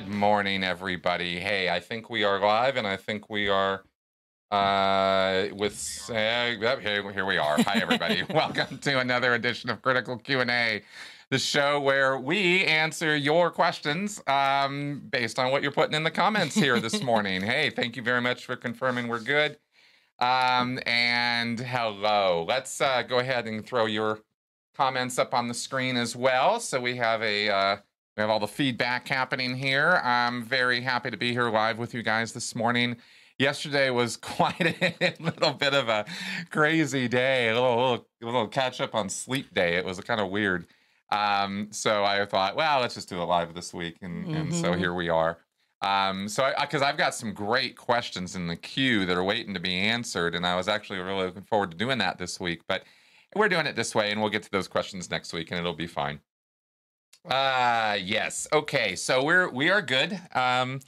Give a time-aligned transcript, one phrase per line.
[0.00, 1.38] Good morning, everybody.
[1.38, 3.84] Hey, I think we are live, and I think we are
[4.50, 6.14] uh, with uh,
[6.56, 7.62] here, here we are.
[7.62, 8.22] Hi, everybody.
[8.30, 10.80] Welcome to another edition of Critical Q and A,
[11.28, 16.10] the show where we answer your questions um, based on what you're putting in the
[16.10, 17.42] comments here this morning.
[17.42, 19.58] hey, thank you very much for confirming we're good.
[20.18, 22.46] Um, and hello.
[22.48, 24.20] Let's uh, go ahead and throw your
[24.74, 26.58] comments up on the screen as well.
[26.58, 27.76] So we have a uh,
[28.16, 30.00] we have all the feedback happening here.
[30.02, 32.96] I'm very happy to be here live with you guys this morning.
[33.38, 36.04] Yesterday was quite a little bit of a
[36.50, 39.76] crazy day, a little little, little catch up on sleep day.
[39.76, 40.66] It was kind of weird.
[41.12, 44.36] Um, so I thought, well, let's just do it live this week, and, mm-hmm.
[44.36, 44.78] and so mm-hmm.
[44.78, 45.38] here we are.
[45.82, 49.60] Um, so because I've got some great questions in the queue that are waiting to
[49.60, 52.62] be answered, and I was actually really looking forward to doing that this week.
[52.68, 52.82] But
[53.34, 55.74] we're doing it this way, and we'll get to those questions next week, and it'll
[55.74, 56.20] be fine.
[57.28, 58.48] Uh yes.
[58.52, 60.18] Okay, so we're we are good.
[60.34, 60.80] Um,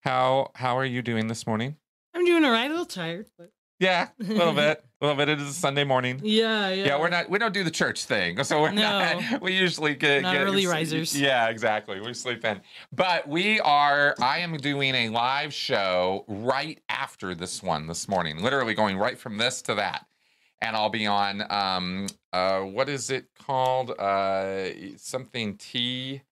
[0.00, 1.76] how how are you doing this morning?
[2.12, 2.66] I'm doing all right.
[2.66, 5.28] A little tired, but yeah, a little bit, a little bit.
[5.28, 6.20] It is a Sunday morning.
[6.24, 6.86] Yeah, yeah.
[6.86, 7.30] Yeah, we're not.
[7.30, 9.40] We don't do the church thing, so we're no, not.
[9.40, 11.18] We usually get, not get early risers.
[11.18, 12.00] Yeah, exactly.
[12.00, 12.60] We sleep in,
[12.92, 14.16] but we are.
[14.20, 18.42] I am doing a live show right after this one this morning.
[18.42, 20.06] Literally going right from this to that
[20.60, 23.90] and I'll be on um uh what is it called?
[23.90, 26.22] Uh something T.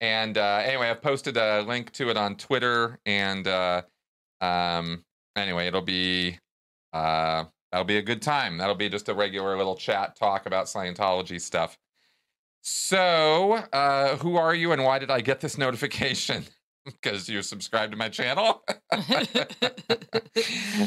[0.00, 3.82] And uh anyway I've posted a link to it on Twitter and uh
[4.40, 5.04] um
[5.36, 6.38] anyway it'll be
[6.92, 8.58] uh that'll be a good time.
[8.58, 11.78] That'll be just a regular little chat talk about Scientology stuff.
[12.62, 16.44] So uh who are you and why did I get this notification
[17.00, 18.62] because you subscribe to my channel.
[18.90, 19.00] uh,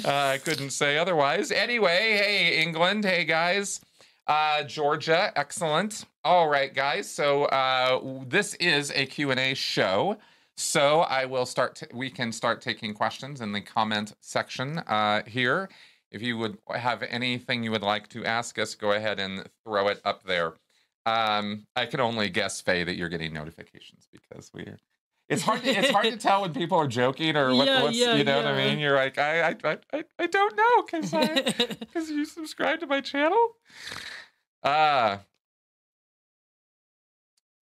[0.06, 1.52] I couldn't say otherwise.
[1.52, 3.06] Anyway, hey, England.
[3.06, 3.82] Hey, guys.
[4.28, 6.06] Uh, Georgia, excellent.
[6.24, 7.10] All right, guys.
[7.10, 10.18] So uh, this is a Q&A show.
[10.58, 15.24] So I will start, t- we can start taking questions in the comment section uh,
[15.26, 15.70] here.
[16.12, 19.88] If you would have anything you would like to ask us, go ahead and throw
[19.88, 20.54] it up there.
[21.06, 24.78] Um, I can only guess, Faye, that you're getting notifications because we're
[25.32, 25.64] it's hard.
[25.64, 28.24] To, it's hard to tell when people are joking or what, yeah, what's yeah, you
[28.24, 28.44] know yeah.
[28.44, 28.80] what I mean.
[28.80, 31.12] You're like, I, I, I, I don't know because
[31.80, 33.56] because you subscribe to my channel.
[34.62, 35.20] Uh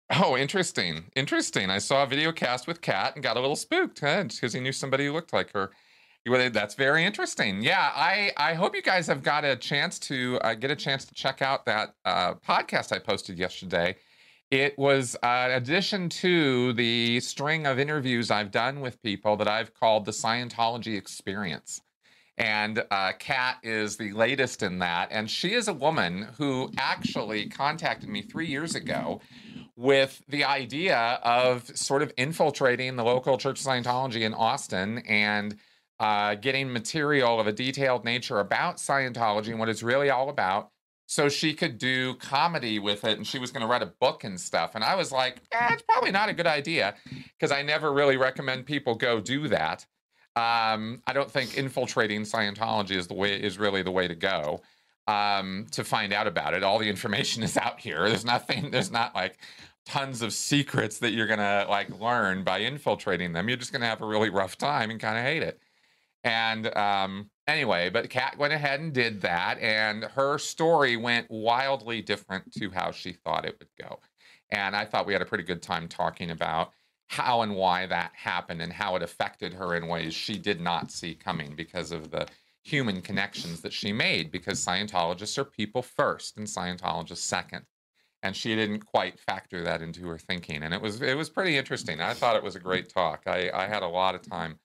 [0.10, 1.70] oh, interesting, interesting.
[1.70, 4.50] I saw a video cast with Kat and got a little spooked because huh?
[4.50, 5.72] he knew somebody who looked like her.
[6.26, 7.62] That's very interesting.
[7.62, 11.06] Yeah, I I hope you guys have got a chance to uh, get a chance
[11.06, 13.96] to check out that uh, podcast I posted yesterday
[14.50, 19.74] it was uh, addition to the string of interviews I've done with people that I've
[19.74, 21.82] called the Scientology experience.
[22.38, 25.10] And uh, Kat is the latest in that.
[25.12, 29.22] And she is a woman who actually contacted me three years ago
[29.76, 35.58] with the idea of sort of infiltrating the local Church of Scientology in Austin and
[36.00, 40.70] uh, getting material of a detailed nature about Scientology and what it's really all about
[41.08, 44.24] so she could do comedy with it and she was going to write a book
[44.24, 46.94] and stuff and i was like eh, it's probably not a good idea
[47.34, 49.86] because i never really recommend people go do that.
[50.36, 54.62] Um, i don't think infiltrating scientology is the way is really the way to go
[55.08, 56.64] um, to find out about it.
[56.64, 58.08] All the information is out here.
[58.08, 59.40] There's nothing there's not like
[59.86, 63.48] tons of secrets that you're going to like learn by infiltrating them.
[63.48, 65.62] You're just going to have a really rough time and kind of hate it.
[66.26, 72.02] And um, anyway, but Kat went ahead and did that, and her story went wildly
[72.02, 74.00] different to how she thought it would go.
[74.50, 76.72] And I thought we had a pretty good time talking about
[77.08, 80.92] how and why that happened and how it affected her in ways she did not
[80.92, 82.28] see coming because of the
[82.64, 84.32] human connections that she made.
[84.32, 87.66] Because Scientologists are people first and Scientologists second.
[88.24, 90.64] And she didn't quite factor that into her thinking.
[90.64, 92.02] And it was it was pretty interesting.
[92.02, 93.24] I thought it was a great talk.
[93.28, 94.60] I, I had a lot of time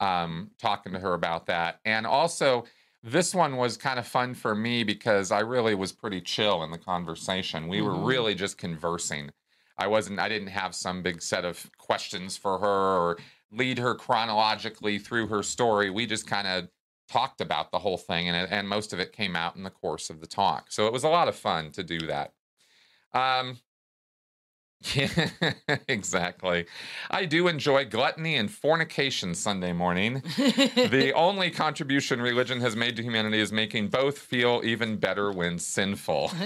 [0.00, 1.80] um, talking to her about that.
[1.84, 2.64] And also,
[3.02, 6.70] this one was kind of fun for me because I really was pretty chill in
[6.70, 7.68] the conversation.
[7.68, 7.86] We mm-hmm.
[7.86, 9.30] were really just conversing.
[9.76, 13.18] I wasn't, I didn't have some big set of questions for her or
[13.52, 15.90] lead her chronologically through her story.
[15.90, 16.68] We just kind of
[17.08, 20.10] talked about the whole thing, and, and most of it came out in the course
[20.10, 20.70] of the talk.
[20.70, 22.32] So it was a lot of fun to do that.
[23.14, 23.58] Um,
[24.94, 25.30] yeah,
[25.88, 26.66] exactly.
[27.10, 30.22] I do enjoy gluttony and fornication Sunday morning.
[30.36, 35.58] the only contribution religion has made to humanity is making both feel even better when
[35.58, 36.30] sinful.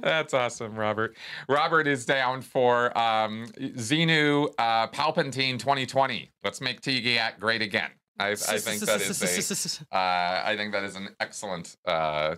[0.00, 1.16] That's awesome, Robert.
[1.48, 6.30] Robert is down for um, Xenu uh, Palpatine 2020.
[6.42, 7.90] Let's make TGAT great again.
[8.18, 12.36] I, I think that is a, uh, I think that is an excellent uh,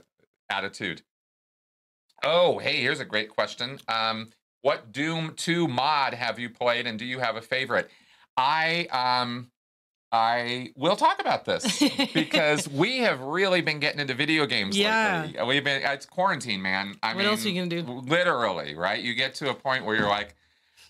[0.51, 1.03] attitude.
[2.25, 3.79] Oh, hey, here's a great question.
[3.89, 4.31] Um,
[4.63, 7.91] what Doom 2 mod have you played and do you have a favorite?
[8.37, 9.51] I um
[10.11, 11.83] I will talk about this
[12.15, 15.23] because we have really been getting into video games Yeah.
[15.23, 15.45] lately.
[15.47, 16.95] We've been it's quarantine, man.
[17.03, 17.83] I What mean, else are you gonna do?
[17.83, 19.03] Literally, right?
[19.03, 20.35] You get to a point where you're like,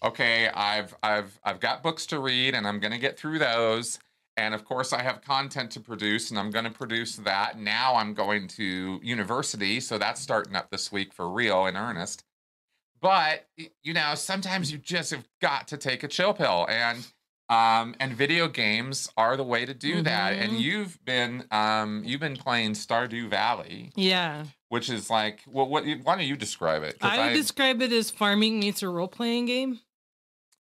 [0.03, 3.99] okay, I've I've I've got books to read and I'm gonna get through those.
[4.38, 7.58] And of course, I have content to produce, and I'm going to produce that.
[7.58, 12.23] Now I'm going to university, so that's starting up this week for real in earnest.
[13.00, 13.49] But
[13.82, 17.05] you know, sometimes you just have got to take a chill pill, and
[17.49, 20.35] um, and video games are the way to do that.
[20.35, 20.61] And Mhm.
[20.61, 24.44] you've been um, you've been playing Stardew Valley, yeah.
[24.69, 25.69] which is like, what?
[25.69, 25.84] What?
[25.84, 26.96] Why don't you describe it?
[27.02, 29.81] I would describe it as farming meets a role playing game.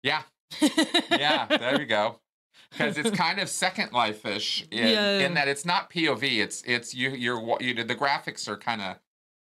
[0.02, 0.22] yeah,
[1.12, 1.46] yeah.
[1.48, 2.20] There you go.
[2.72, 5.20] Because it's kind of Second Life ish in, Yeah.
[5.20, 6.40] in that it's not POV.
[6.40, 7.10] It's it's you.
[7.12, 7.74] You're you.
[7.84, 8.98] The graphics are kind of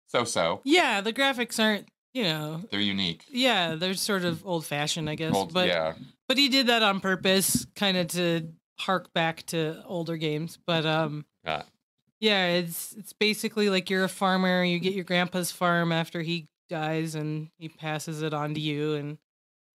[0.07, 0.61] so so.
[0.63, 3.25] yeah, the graphics aren't, you know, They're unique.
[3.29, 5.35] yeah, they're sort of old fashioned, I guess.
[5.35, 5.93] Old- but yeah.
[6.27, 8.49] but he did that on purpose, kind of to
[8.79, 10.57] hark back to older games.
[10.65, 11.61] But um, Yeah.
[12.19, 14.63] yeah, it's it's basically like you're a farmer.
[14.63, 18.93] You get your grandpa's farm after he dies, and he passes it on to you,
[18.95, 19.17] and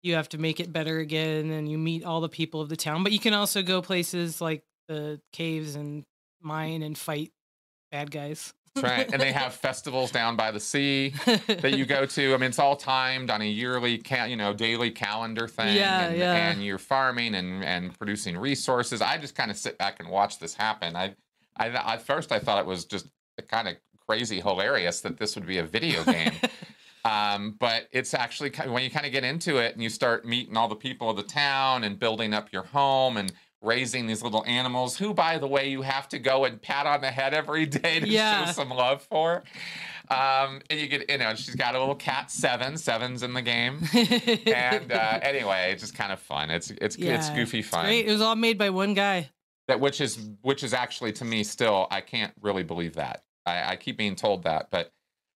[0.05, 1.49] you have to make it better again.
[1.51, 3.03] And you meet all the people of the town.
[3.03, 6.03] But you can also go places like the caves and
[6.41, 7.31] mine and fight
[7.91, 8.53] bad guys.
[8.81, 9.09] Right.
[9.11, 12.33] And they have festivals down by the sea that you go to.
[12.33, 15.75] I mean, it's all timed on a yearly, ca- you know, daily calendar thing.
[15.75, 16.49] Yeah, and, yeah.
[16.49, 19.01] and you're farming and and producing resources.
[19.01, 20.95] I just kind of sit back and watch this happen.
[20.95, 21.15] I,
[21.57, 23.07] I at first I thought it was just
[23.49, 23.75] kind of
[24.07, 26.33] crazy hilarious that this would be a video game.
[27.05, 30.57] Um, but it's actually when you kind of get into it and you start meeting
[30.57, 33.31] all the people of the town and building up your home and
[33.61, 37.01] raising these little animals, who, by the way, you have to go and pat on
[37.01, 38.45] the head every day to Yeah.
[38.45, 39.43] show some love for.
[40.09, 43.41] Um, and you get, you know, she's got a little cat seven, seven's in the
[43.41, 43.81] game.
[43.93, 46.49] And uh, anyway, it's just kind of fun.
[46.51, 47.85] It's it's it's goofy fun.
[47.85, 48.07] Great.
[48.07, 49.29] It was all made by one guy.
[49.67, 53.23] That which is which is actually to me still I can't really believe that.
[53.47, 54.91] I, I keep being told that, but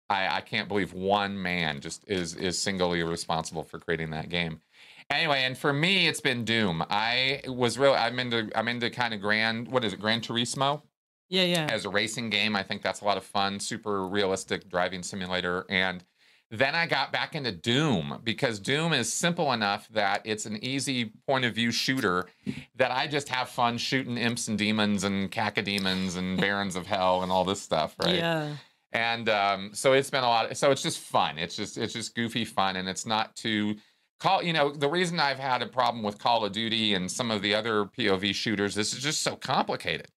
[0.09, 4.61] I, I can't believe one man just is is singly responsible for creating that game.
[5.09, 6.83] Anyway, and for me, it's been Doom.
[6.89, 10.81] I was really I'm into I'm into kind of grand what is it Gran Turismo
[11.29, 11.67] Yeah, yeah.
[11.69, 12.55] as a racing game.
[12.55, 15.65] I think that's a lot of fun, super realistic driving simulator.
[15.69, 16.03] And
[16.51, 21.11] then I got back into Doom because Doom is simple enough that it's an easy
[21.27, 22.27] point of view shooter
[22.75, 27.23] that I just have fun shooting imps and demons and cacodemons and barons of hell
[27.23, 28.15] and all this stuff, right?
[28.15, 28.55] Yeah.
[28.95, 31.37] And um, so it's been a lot so it's just fun.
[31.37, 33.75] It's just it's just goofy fun and it's not too
[34.21, 37.29] call you know the reason i've had a problem with call of duty and some
[37.29, 40.07] of the other pov shooters is just so complicated.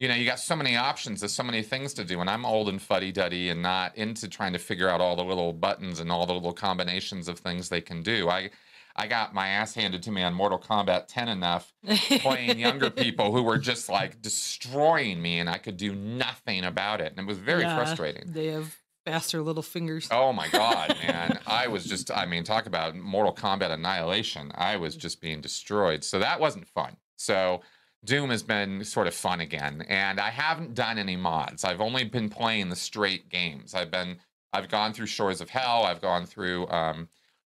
[0.00, 2.44] You know you got so many options there's so many things to do and i'm
[2.44, 6.10] old and fuddy-duddy and not into trying to figure out all the little buttons and
[6.10, 8.28] all the little combinations of things they can do.
[8.28, 8.50] I
[8.98, 11.72] i got my ass handed to me on mortal kombat 10 enough
[12.20, 17.00] playing younger people who were just like destroying me and I could do nothing about
[17.00, 17.12] it.
[17.12, 18.32] And it was very Yeah, frustrating.
[18.32, 20.08] They have faster little fingers.
[20.10, 21.38] Oh my God, man.
[21.46, 24.52] I was just, I mean, talk about Mortal Kombat annihilation.
[24.54, 26.04] I was just being destroyed.
[26.04, 26.96] So that wasn't fun.
[27.16, 27.62] So
[28.04, 29.84] Doom has been sort of fun again.
[29.88, 31.64] And I haven't done any mods.
[31.64, 33.74] I've only been playing the straight games.
[33.74, 34.18] I've been,
[34.52, 35.84] I've gone through Shores of Hell.
[35.84, 37.08] I've gone through um,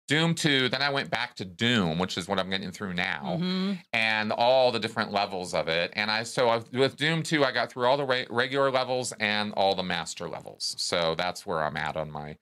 [0.09, 0.69] Doom 2.
[0.69, 3.79] Then I went back to Doom, which is what I'm getting through now Mhm.
[3.93, 5.93] and all the different levels of it.
[5.95, 9.13] And I so I've, with Doom 2, I got through all the re- regular levels
[9.19, 10.75] and all the master levels.
[10.79, 12.37] So that's where I'm at on my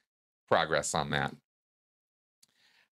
[0.48, 1.36] progress on that.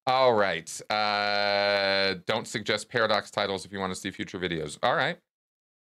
[0.09, 0.69] All right.
[0.91, 4.77] Uh, don't suggest paradox titles if you want to see future videos.
[4.83, 5.19] All right.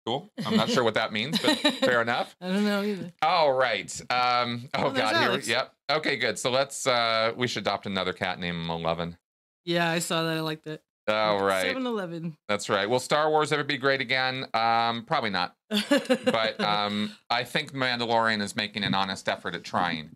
[0.07, 0.31] Cool.
[0.47, 2.37] I'm not sure what that means, but fair enough.
[2.41, 3.13] I don't know either.
[3.23, 3.91] All right.
[4.09, 5.17] Um, oh Oh, God.
[5.17, 5.29] Here.
[5.31, 5.49] Alex.
[5.49, 5.73] Yep.
[5.91, 6.17] Okay.
[6.17, 6.39] Good.
[6.39, 6.87] So let's.
[6.87, 9.17] Uh, we should adopt another cat named Eleven.
[9.65, 10.37] Yeah, I saw that.
[10.37, 10.81] I liked it.
[11.09, 11.67] All right.
[11.67, 12.37] 7 Eleven.
[12.49, 12.89] That's right.
[12.89, 14.47] Will Star Wars ever be great again?
[14.55, 15.55] Um, probably not.
[15.89, 20.11] But um, I think Mandalorian is making an honest effort at trying,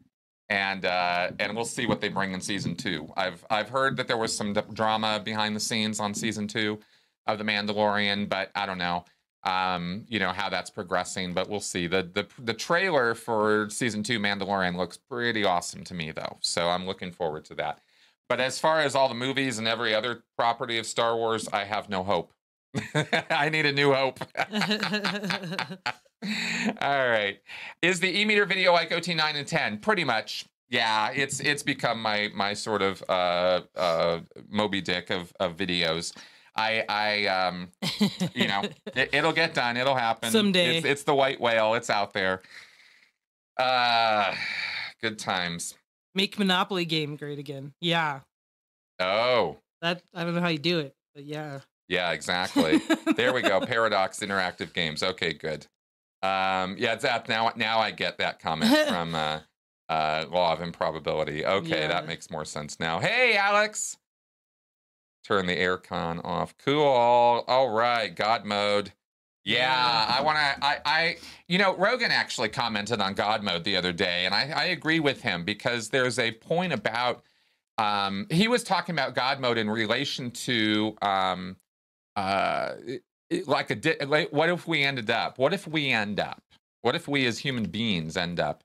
[0.48, 3.08] and uh, and we'll see what they bring in season two.
[3.16, 6.78] I've I've heard that there was some d- drama behind the scenes on season two
[7.26, 9.04] of the Mandalorian, but I don't know.
[9.42, 11.86] Um, you know how that's progressing, but we'll see.
[11.86, 16.38] the the The trailer for season two Mandalorian looks pretty awesome to me, though.
[16.40, 17.80] So I'm looking forward to that.
[18.28, 21.64] But as far as all the movies and every other property of Star Wars, I
[21.64, 22.32] have no hope.
[23.30, 24.20] I need a new hope.
[26.80, 27.40] All right.
[27.82, 29.78] Is the e-meter video like OT9 and 10?
[29.78, 30.44] Pretty much.
[30.68, 36.14] Yeah, it's it's become my my sort of uh uh Moby Dick of of videos.
[36.60, 37.68] I I um
[38.34, 38.62] you know,
[38.94, 39.76] it, it'll get done.
[39.76, 40.30] It'll happen.
[40.30, 40.76] Someday.
[40.78, 41.74] It's, it's the white whale.
[41.74, 42.42] It's out there.
[43.58, 44.34] Uh
[45.02, 45.74] good times.
[46.14, 47.72] Make Monopoly game great again.
[47.80, 48.20] Yeah.
[48.98, 51.60] Oh, That I don't know how you do it, but yeah.
[51.88, 52.80] yeah, exactly.
[53.16, 53.60] there we go.
[53.60, 55.02] Paradox Interactive Games.
[55.02, 55.66] Okay, good.
[56.22, 57.50] Um, yeah, that now.
[57.56, 59.40] Now I get that comment from uh,
[59.88, 61.46] uh, Law of Improbability.
[61.46, 61.88] Okay, Yeah.
[61.88, 62.98] that makes more sense now.
[62.98, 63.96] Hey, Alex,
[65.24, 66.54] turn the aircon off.
[66.64, 66.82] Cool.
[66.82, 68.92] All right, God mode.
[69.44, 70.06] Yeah.
[70.08, 70.64] I want to.
[70.64, 71.16] I, I,
[71.48, 75.00] you know, Rogan actually commented on God mode the other day, and I, I agree
[75.00, 77.22] with him because there's a point about.
[77.78, 81.56] Um, he was talking about God mode in relation to um,
[82.14, 82.72] uh,
[83.46, 85.38] like a di- like, what if we ended up?
[85.38, 86.42] What if we end up?
[86.82, 88.62] What if we as human beings end up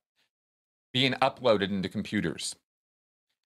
[0.93, 2.55] being uploaded into computers?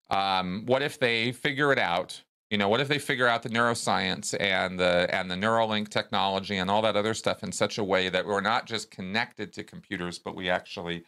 [0.10, 2.24] Um, what if they figure it out?
[2.50, 6.58] You know, what if they figure out the neuroscience and the and the Neuralink technology
[6.58, 9.64] and all that other stuff in such a way that we're not just connected to
[9.64, 11.04] computers, but we actually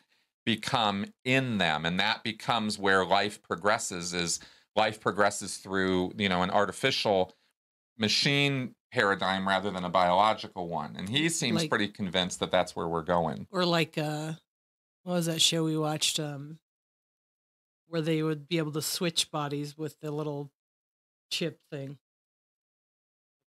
[0.45, 4.13] become in them, and that becomes where life progresses.
[4.13, 4.39] Is
[4.75, 7.33] life progresses through you know an artificial
[7.97, 12.75] machine paradigm rather than a biological one, and he seems Like- pretty convinced that that's
[12.75, 13.47] where we're going.
[13.51, 14.33] or like uh
[15.03, 16.59] what was that show we watched um
[17.87, 20.51] where they would be able to switch bodies with the little
[21.31, 21.97] chip thing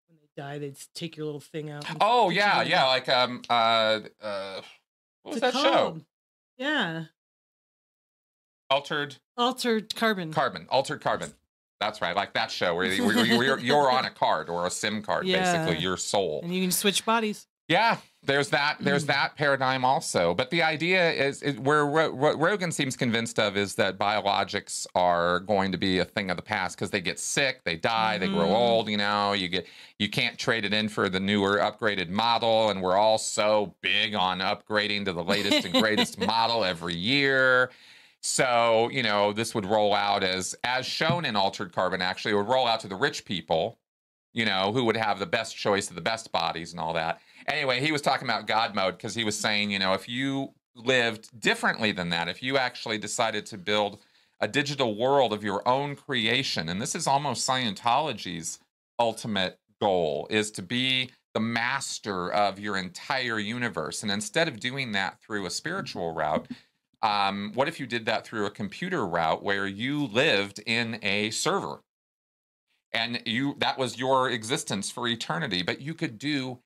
[0.08, 4.00] when they die they'd take your little thing out Oh yeah, yeah, like um uh
[4.22, 4.60] uh
[5.22, 6.00] what was that show?
[6.58, 7.04] yeah
[8.70, 11.32] Altered altered carbon Carbon, Altered Carbon.
[11.80, 14.70] That's right, like that show where, you- where you're, you're on a card or a
[14.70, 16.40] SIM card, basically your soul.
[16.42, 18.76] and you can switch bodies Yeah, there's that.
[18.80, 19.09] There's Mm.
[19.09, 20.35] that paradigm also.
[20.35, 25.40] But the idea is, is where Ro- Rogan seems convinced of is that biologics are
[25.40, 28.28] going to be a thing of the past because they get sick, they die, they
[28.28, 28.54] grow Mhm.
[28.54, 28.88] old.
[28.90, 29.66] You know, you get
[29.99, 34.14] you can't trade it in for the newer, upgraded model, and we're all so big
[34.14, 37.71] on upgrading to the latest and greatest model every year.
[38.21, 42.02] So you know, this would roll out as as shown in Altered Carbon.
[42.02, 43.78] Actually, it would roll out to the rich people.
[44.35, 47.21] You know, who would have the best choice of the best bodies and all that
[47.48, 50.52] anyway, he was talking about God mode because he was saying, you know, if you
[50.74, 53.98] lived differently than that, if you actually decided to build
[54.40, 58.58] a digital world of your own creation, and this is almost Scientology's
[58.98, 64.02] ultimate goal, is to be the master of your entire universe.
[64.02, 66.48] And instead of doing that through a spiritual route,
[67.02, 71.30] um, what if you did that through a computer route where you lived in a
[71.30, 71.80] server?
[72.92, 76.60] And you that was your existence for eternity, but you could do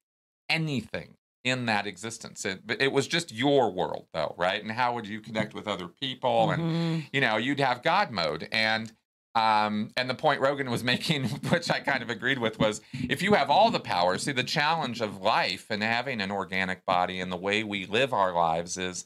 [0.48, 1.14] anything
[1.44, 2.44] in that existence.
[2.44, 4.62] It, but it was just your world, though, right?
[4.62, 6.50] And how would you connect with other people?
[6.50, 7.04] And Mhm.
[7.12, 8.48] you know, you'd have God mode.
[8.52, 8.92] And
[9.34, 13.22] um, and the point Rogan was making, which I kind of agreed with, was if
[13.22, 17.20] you have all the power, see the challenge of life and having an organic body
[17.20, 19.04] and the way we live our lives is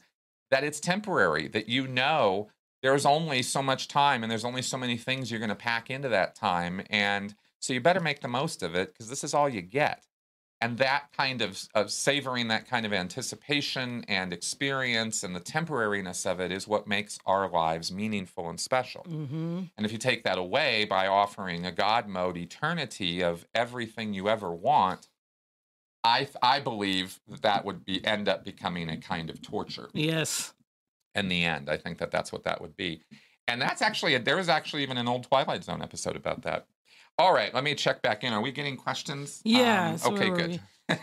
[0.49, 1.47] that it's temporary.
[1.49, 2.49] That you know
[2.81, 5.89] there's only so much time and there's only so many things you're going to pack
[5.91, 9.33] into that time, and so you better make the most of it because this is
[9.35, 10.03] all you get
[10.63, 16.25] and that kind of, of savoring that kind of anticipation and experience and the temporariness
[16.25, 19.03] of it is what makes our lives meaningful and special.
[19.03, 19.69] Mhm.
[19.75, 24.29] and if you take that away by offering a god mode eternity of everything you
[24.29, 25.09] ever want
[26.03, 29.89] i i believe that that would be end up becoming a kind of torture.
[29.93, 30.53] Yes.
[31.15, 33.01] In the end i think that that's what that would be.
[33.47, 36.65] And that's actually there was actually even an old twilight zone episode about that
[37.17, 40.29] all right let me check back in are we getting questions Yeah, Um, so okay
[40.29, 40.59] good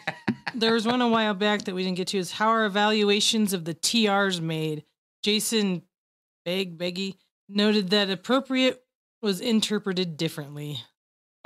[0.54, 3.52] there was one a while back that we didn't get to is how are evaluations
[3.52, 4.84] of the TRs made?
[5.22, 5.82] Jason
[6.44, 7.16] Beg Beggy
[7.48, 8.82] noted that appropriate
[9.22, 10.78] was interpreted differently.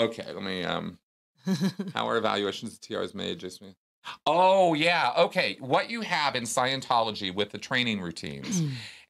[0.00, 0.98] Okay, let me um
[1.94, 3.74] how are evaluations of TRs made, Jason?
[4.26, 5.56] Oh yeah, okay.
[5.60, 8.62] What you have in Scientology with the training routines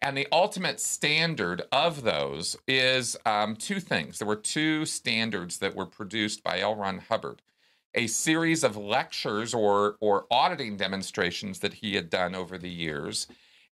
[0.05, 4.19] and the ultimate standard of those is um, two things.
[4.19, 6.77] There were two standards that were produced by L.
[6.77, 7.41] Ron Hubbard.
[7.95, 13.29] A series of lectures or or auditing demonstrations that he had done over the years,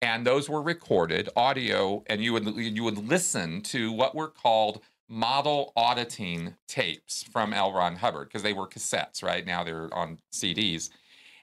[0.03, 4.83] and those were recorded audio, and you would you would listen to what were called
[5.09, 7.73] model auditing tapes from L.
[7.73, 9.23] Ron Hubbard because they were cassettes.
[9.23, 10.91] Right now they're on CDs,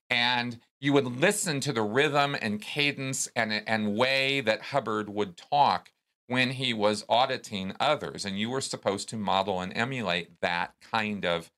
[0.09, 5.37] and you would listen to the rhythm and cadence and and way that Hubbard would
[5.37, 5.91] talk
[6.27, 11.25] when he was auditing others, and you were supposed to model and emulate that kind
[11.25, 11.51] of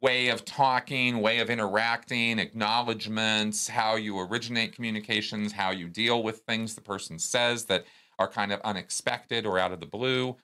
[0.00, 6.40] way of talking, way of interacting, acknowledgments, how you originate communications, how you deal with
[6.40, 7.84] things the person says that
[8.18, 10.36] are kind of unexpected or out of the blue.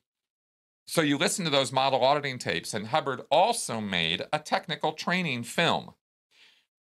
[0.87, 5.43] So you listen to those model auditing tapes, and Hubbard also made a technical training
[5.43, 5.91] film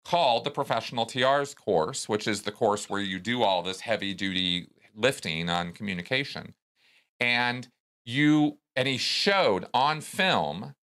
[0.07, 4.13] called the Professional TRs course, which is the course where you do all this heavy
[4.13, 6.53] duty lifting on communication.
[7.19, 7.67] And
[8.05, 10.75] you and he showed on film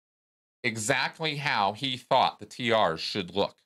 [0.65, 3.59] exactly how he thought the TRs should look.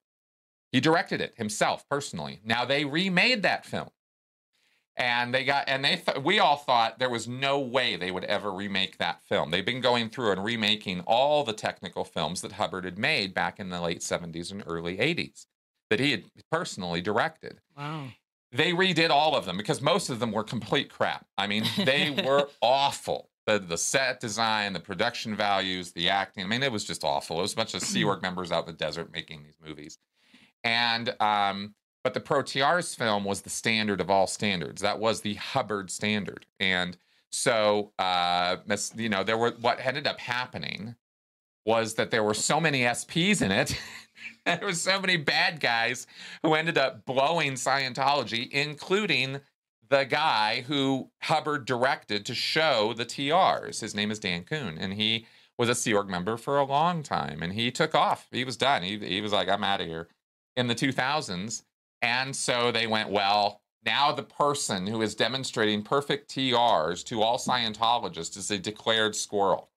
[0.72, 2.40] He directed it himself personally.
[2.44, 3.88] Now they remade that film.
[4.98, 8.24] And they got and they th- we all thought there was no way they would
[8.24, 9.50] ever remake that film.
[9.50, 13.60] They've been going through and remaking all the technical films that Hubbard had made back
[13.60, 15.46] in the late 70s and early 80s
[15.90, 17.60] that he had personally directed.
[17.76, 18.08] Wow.
[18.52, 21.26] They redid all of them because most of them were complete crap.
[21.36, 23.30] I mean, they were awful.
[23.46, 26.44] The, the set design, the production values, the acting.
[26.44, 27.38] I mean, it was just awful.
[27.38, 29.98] It was a bunch of Sea Org members out in the desert making these movies.
[30.64, 31.74] And um,
[32.06, 34.80] but the Pro TRs film was the standard of all standards.
[34.80, 36.46] That was the Hubbard standard.
[36.60, 36.96] And
[37.30, 38.58] so uh,
[38.94, 40.94] you know, there were what ended up happening
[41.64, 43.76] was that there were so many SPs in it.
[44.46, 46.06] there were so many bad guys
[46.44, 49.40] who ended up blowing Scientology, including
[49.88, 53.80] the guy who Hubbard directed to show the TRs.
[53.80, 55.26] His name is Dan Kuhn, and he
[55.58, 58.28] was a Sea Org member for a long time, and he took off.
[58.30, 58.84] He was done.
[58.84, 60.06] He, he was like, I'm out of here
[60.56, 61.64] in the 2000s.
[62.06, 67.36] And so they went, well, now the person who is demonstrating perfect TRs to all
[67.36, 69.70] Scientologists is a declared squirrel.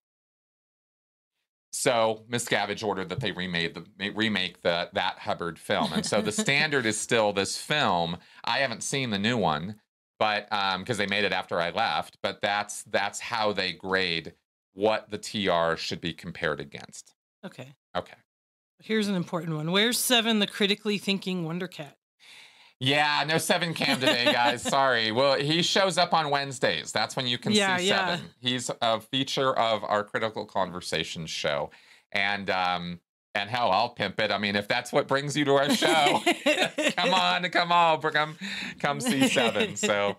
[1.72, 6.32] So Miscavige ordered that they remade the remake the that Hubbard film, and so the
[6.46, 8.18] standard is still this film.
[8.44, 9.76] I haven't seen the new one,
[10.20, 14.34] but um, because they made it after I left, but that's that's how they grade
[14.74, 17.14] what the TR should be compared against.
[17.46, 17.74] Okay.
[17.96, 18.18] Okay.
[18.82, 19.72] Here's an important one.
[19.72, 21.99] Where's Seven, the critically thinking Wonder Cat?
[22.80, 24.62] Yeah, no seven cam today, guys.
[24.78, 25.12] Sorry.
[25.12, 26.92] Well, he shows up on Wednesdays.
[26.94, 28.16] That's when you can Yeah, see yeah.
[28.16, 28.26] seven.
[28.40, 31.72] He's a feature of our Critical Conversations show,
[32.14, 33.02] and um,
[33.36, 34.32] and hell, I'll pimp it.
[34.32, 36.22] I mean, if that's what brings you to our show,
[36.96, 38.38] come on, come on, come
[38.80, 39.76] come see seven.
[39.76, 40.16] So,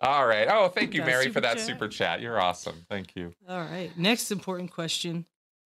[0.00, 0.46] all right.
[0.48, 1.66] Oh, thank you, Mary, for that chat.
[1.66, 2.20] super chat.
[2.20, 2.86] You're awesome.
[2.88, 3.32] Thank you.
[3.48, 3.90] All right.
[3.98, 5.26] Next important question.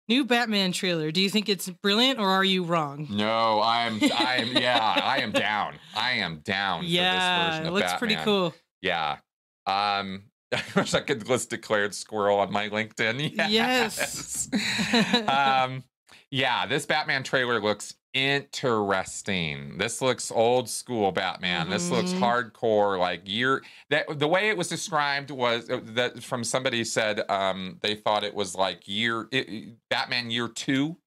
[0.07, 1.11] New Batman trailer.
[1.11, 3.07] Do you think it's brilliant or are you wrong?
[3.09, 5.75] No, I'm, I'm, yeah, I am down.
[5.95, 6.81] I am down.
[6.81, 8.53] for this Yeah, version it of looks pretty cool.
[8.81, 9.17] Yeah.
[9.65, 13.31] Um, I wish I could list declared squirrel on my LinkedIn.
[13.35, 14.49] Yes.
[14.51, 15.23] Yes.
[15.27, 15.83] um,
[16.31, 19.77] yeah, this Batman trailer looks interesting.
[19.77, 21.69] This looks old school Batman.
[21.69, 22.19] This looks Mhm.
[22.19, 27.29] hardcore, like year that the way it was described was uh, that from somebody said
[27.29, 30.97] um, they thought it was like year it, Batman year two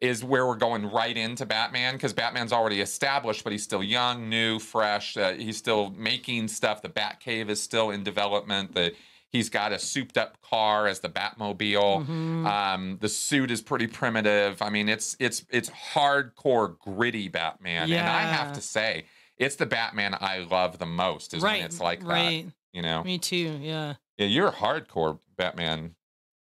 [0.00, 4.28] is where we're going right into Batman because Batman's already established, but he's still young,
[4.28, 5.16] new, fresh.
[5.16, 6.82] Uh, he's still making stuff.
[6.82, 8.74] The Batcave is still in development.
[8.74, 8.94] The
[9.34, 12.06] he's got a souped-up car as the Batmobile.
[12.06, 12.46] Mhm.
[12.46, 14.62] Um, the suit is pretty primitive.
[14.62, 17.90] I mean, it's it's it's hardcore, gritty Batman.
[17.92, 19.04] And I have to say,
[19.36, 21.34] it's the Batman I love the most.
[21.34, 21.56] Is right.
[21.58, 22.06] when it's like that.
[22.06, 22.46] right.
[22.72, 23.58] You know, Me too.
[23.60, 23.94] Yeah.
[24.18, 25.94] yeah, you're a hardcore Batman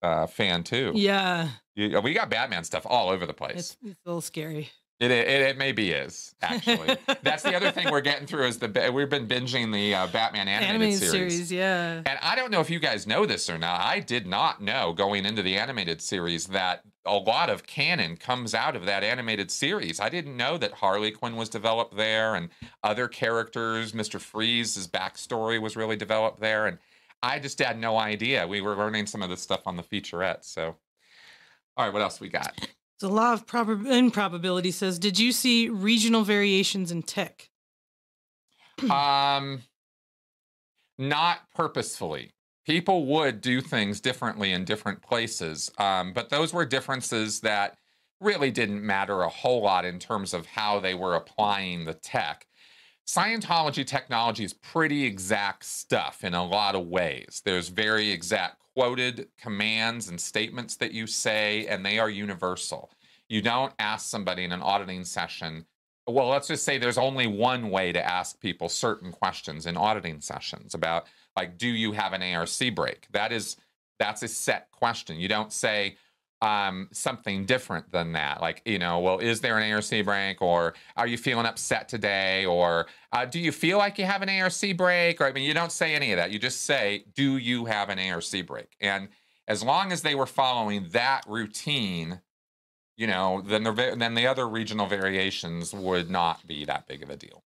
[0.01, 0.91] uh, fan too.
[0.95, 1.49] Yeah.
[1.75, 3.55] You- we got Batman stuff all over the place.
[3.57, 4.69] It's, it's a little scary.
[4.99, 6.97] It, it it maybe is actually.
[7.23, 10.47] That's the other thing we're getting through is the we've been binging the uh, Batman
[10.47, 11.33] animated, Animated series.
[11.33, 11.51] series.
[11.51, 12.01] Yeah.
[12.05, 13.81] And I don't know if you guys know this or not.
[13.81, 18.53] I did not know going into the animated series that a lot of canon comes
[18.53, 19.99] out of that animated series.
[19.99, 22.49] I didn't know that Harley Quinn was developed there and
[22.83, 23.91] other characters.
[23.91, 24.21] Mr.
[24.21, 26.65] Freeze's backstory was really developed there.
[26.65, 26.77] And
[27.21, 28.47] I just had no idea.
[28.47, 30.45] We were learning some of this stuff on the featurette.
[30.45, 30.75] So,
[31.75, 32.53] all right, what else we got?
[32.99, 37.49] The law of prob- improbability says, "Did you see regional variations in tech?"
[38.89, 39.63] um
[40.97, 42.33] not purposefully.
[42.65, 47.77] People would do things differently in different places um, but those were differences that
[48.19, 52.47] really didn't matter a whole lot in terms of how they were applying the tech.
[53.05, 57.41] Scientology technology is pretty exact stuff in a lot of ways.
[57.43, 62.91] There's very exact quoted commands and statements that you say and they are universal
[63.29, 65.65] you don't ask somebody in an auditing session
[66.07, 70.19] well, let's just say there's only one way to ask people certain questions in auditing
[70.19, 71.07] sessions about
[71.37, 73.07] like, do you have an ARC break?
[73.11, 73.55] That is
[73.99, 75.19] that's a set question.
[75.19, 75.97] You don't say
[76.43, 78.41] um, something different than that.
[78.41, 82.45] Like, you know, well, is there an ARC break, or are you feeling upset today,
[82.45, 85.21] or uh, do you feel like you have an ARC break?
[85.21, 86.31] Or I mean, you don't say any of that.
[86.31, 88.75] You just say, do you have an ARC break?
[88.81, 89.07] And
[89.47, 92.19] as long as they were following that routine,
[92.97, 97.09] you know, then the then the other regional variations would not be that big of
[97.09, 97.41] a deal.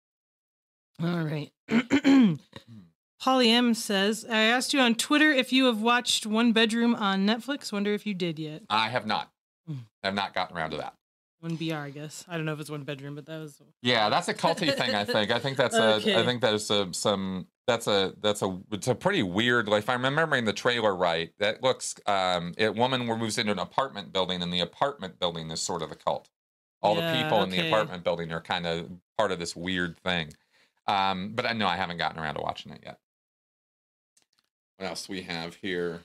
[1.04, 1.52] All right.
[3.20, 7.26] Polly M says, I asked you on Twitter if you have watched One Bedroom on
[7.26, 7.72] Netflix.
[7.72, 8.64] Wonder if you did yet.
[8.70, 9.32] I have not.
[9.70, 9.80] Mm.
[10.04, 10.94] I've not gotten around to that.
[11.40, 12.26] One BR, I guess.
[12.28, 13.62] I don't know if it's one bedroom, but that was.
[13.84, 14.96] Yeah, that's a culty thing.
[14.96, 15.30] I think.
[15.30, 15.96] I think that's a.
[15.96, 16.20] Okay.
[16.20, 19.68] I think there's a, some that's a that's a it's a pretty weird.
[19.68, 23.60] Like if I'm remembering the trailer right, that looks um, a woman moves into an
[23.60, 26.28] apartment building, and the apartment building is sort of the cult.
[26.82, 29.96] All Yeah, the people in the apartment building are kind of part of this weird
[29.98, 30.34] thing.
[30.88, 33.00] Um, but I know I haven't gotten around to watching it yet.
[34.78, 36.02] What else we have here?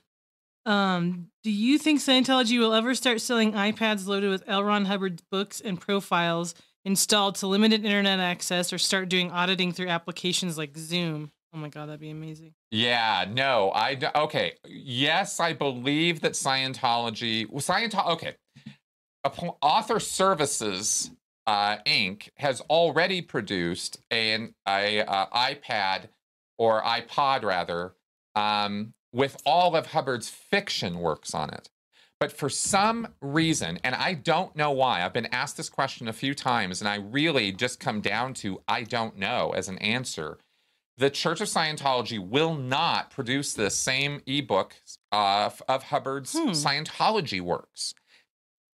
[0.65, 4.65] Um, do you think Scientology will ever start selling iPads loaded with L.
[4.65, 6.55] Ron Hubbard's books and profiles
[6.85, 11.33] installed to limited internet access or start doing auditing through applications like Zoom?
[11.55, 12.55] Oh my god, that'd be amazing.
[12.71, 14.55] Yeah, no, I okay.
[14.67, 18.37] Yes, I believe that Scientology, well, Scientology, okay.
[19.61, 21.11] Author Services
[21.47, 22.29] uh, Inc.
[22.37, 26.09] has already produced an a, uh iPad
[26.57, 27.93] or iPod rather
[28.35, 31.69] um, with all of Hubbard's fiction works on it.
[32.19, 36.13] But for some reason, and I don't know why, I've been asked this question a
[36.13, 40.39] few times, and I really just come down to I don't know as an answer
[40.99, 44.77] the Church of Scientology will not produce the same ebook
[45.11, 46.51] uh, f- of Hubbard's Hmm.
[46.51, 47.95] Scientology works.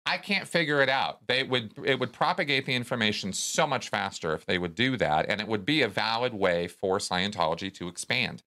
[0.06, 1.28] I can't figure it out.
[1.28, 5.26] They would it would propagate the information so much faster if they would do that,
[5.30, 8.44] and it would be a valid way for Scientology to expand.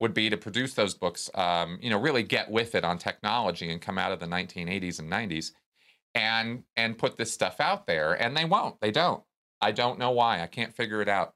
[0.00, 3.70] Would be to produce those books, um, you know, really get with it on technology
[3.70, 5.52] and come out of the 1980s and 90s,
[6.14, 8.12] and and put this stuff out there.
[8.12, 8.80] And they won't.
[8.80, 9.22] They don't.
[9.62, 10.42] I don't know why.
[10.42, 11.34] I can't figure it out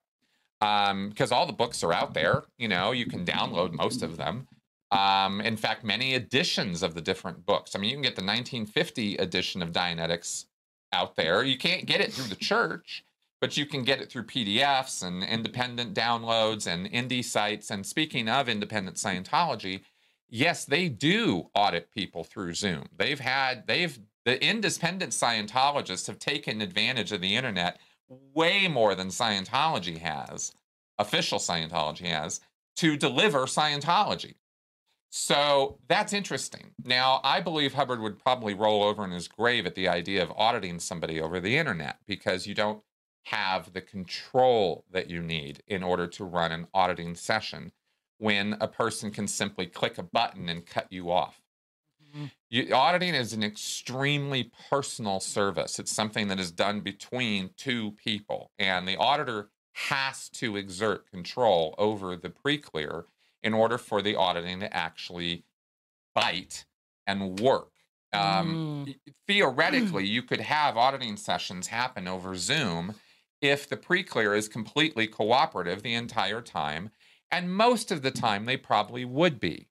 [0.61, 4.16] um because all the books are out there you know you can download most of
[4.16, 4.46] them
[4.90, 8.23] um in fact many editions of the different books i mean you can get the
[8.23, 10.46] 1950 edition of dianetics
[10.92, 13.05] out there you can't get it through the church
[13.40, 18.29] but you can get it through pdfs and independent downloads and indie sites and speaking
[18.29, 19.81] of independent scientology
[20.29, 26.61] yes they do audit people through zoom they've had they've the independent scientologists have taken
[26.61, 27.79] advantage of the internet
[28.35, 30.53] way more than Scientology has,
[30.98, 32.40] official Scientology has,
[32.76, 34.35] to deliver Scientology.
[35.11, 36.70] So that's interesting.
[36.85, 40.33] Now, I believe Hubbard would probably roll over in his grave at the idea of
[40.37, 42.83] auditing somebody over the internet because you don't
[43.24, 47.72] have the control that you need in order to run an auditing session
[48.18, 51.40] when a person can simply click a button and cut you off.
[52.50, 55.78] You, auditing is an extremely personal service.
[55.78, 61.74] It's something that is done between two people, and the auditor has to exert control
[61.78, 63.04] over the pre-clear
[63.42, 65.44] in order for the auditing to actually
[66.14, 66.64] bite
[67.06, 67.70] and work.
[68.12, 68.96] Um, y-
[69.28, 72.96] Theoretically, you could have auditing sessions happen over Zoom
[73.40, 76.90] if the pre-clear is completely cooperative the entire time,
[77.31, 79.68] and most of the time they probably would be.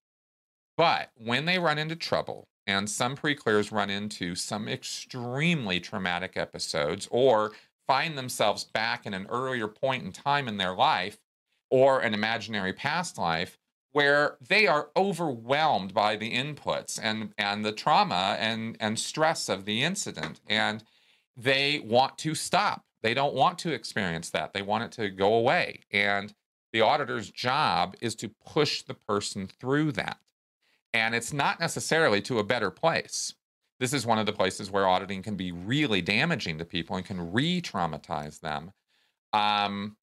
[0.77, 6.37] But when they run into trouble, and some pre clears run into some extremely traumatic
[6.37, 7.51] episodes or
[7.87, 11.17] find themselves back in an earlier point in time in their life
[11.71, 13.57] or an imaginary past life
[13.91, 19.65] where they are overwhelmed by the inputs and, and the trauma and, and stress of
[19.65, 20.39] the incident.
[20.47, 20.83] And
[21.35, 22.83] they want to stop.
[23.01, 24.53] They don't want to experience that.
[24.53, 25.81] They want it to go away.
[25.91, 26.33] And
[26.73, 30.19] the auditor's job is to push the person through that.
[30.93, 33.33] And it's not necessarily to a better place.
[33.79, 37.05] This is one of the places where auditing can be really damaging to people and
[37.05, 38.73] can re traumatize them.
[39.31, 39.95] Um,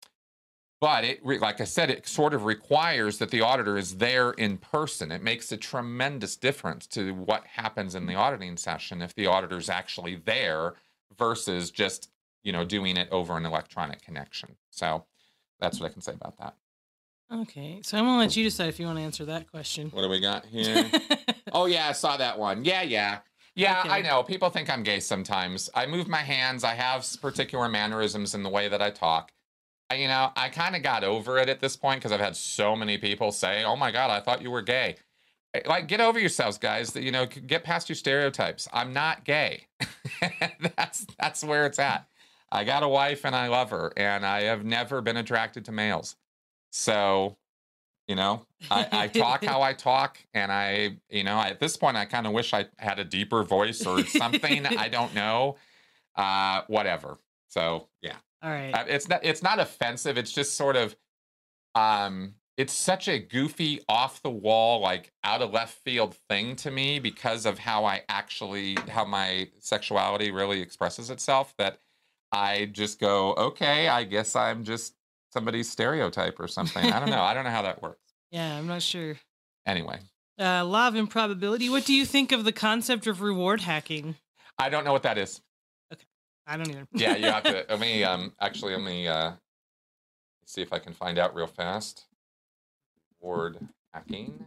[0.81, 4.59] but it, like I said, it sort of requires that the auditor is there in
[4.59, 5.11] person.
[5.11, 9.71] It makes a tremendous difference to what happens in the auditing session if the auditor's
[9.71, 10.75] actually there
[11.19, 12.11] versus just,
[12.47, 14.57] you know, doing it over an electronic connection.
[14.71, 15.05] So
[15.61, 16.55] that's what I can say about that.
[17.33, 19.91] Okay, so I'm gonna let you decide if you want to answer that question.
[19.91, 20.89] What do we got here?
[21.53, 22.65] Oh yeah, I saw that one.
[22.65, 23.21] Yeah, yeah.
[23.55, 23.89] Yeah, Okay.
[23.89, 24.23] I know.
[24.23, 25.71] People think I'm gay sometimes.
[25.75, 26.65] I move my hands.
[26.65, 29.33] I have particular mannerisms in the way that I talk.
[29.89, 32.37] I, you know, I kind of got over it at this point because I've had
[32.37, 34.97] so many people say, "Oh my god, I thought you were gay."
[35.55, 36.93] Eh, Like, get over yourselves, guys.
[36.93, 38.69] That you know, get past your stereotypes.
[38.73, 39.69] I'm not gay.
[40.77, 42.07] that's that's where it's at.
[42.51, 45.73] I got a wife and I love her, and I have never been attracted to
[45.73, 46.17] males.
[46.71, 47.37] So,
[48.07, 51.97] you know, I, I talk how I talk, and I, you know, at this point,
[51.97, 54.67] I kind of wish I had a deeper voice or something.
[54.67, 55.57] I don't know,
[56.15, 57.19] uh, whatever.
[57.49, 58.73] So yeah, All right.
[58.73, 60.19] Uh, it's not it's not offensive.
[60.19, 60.95] It's just sort of,
[61.75, 66.71] um, it's such a goofy, off the wall, like out of left field thing to
[66.71, 71.81] me because of how I actually how my sexuality really expresses itself that
[72.33, 74.95] I just go, okay, I guess I'm just
[75.33, 76.85] somebody's stereotype or something.
[76.85, 77.23] I don't know.
[77.23, 78.01] I don't know how that works.
[78.33, 79.15] Yeah, I'm not sure.
[79.67, 80.01] Anyway,
[80.39, 81.69] Uh, law of improbability.
[81.71, 84.17] What do you think of the concept of reward hacking?
[84.59, 85.41] I don't know what that is.
[85.93, 86.03] Okay,
[86.47, 86.89] I don't even.
[86.93, 87.65] Yeah, you have to.
[87.69, 89.33] Let me um actually let me uh
[90.45, 92.07] see if I can find out real fast.
[93.23, 93.59] reward
[93.95, 94.47] hacking.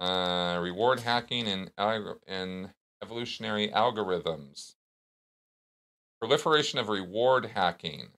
[0.00, 1.70] Uh, reward hacking and
[2.26, 2.70] and
[3.02, 4.74] evolutionary algorithms.
[6.20, 8.08] Proliferation of reward hacking.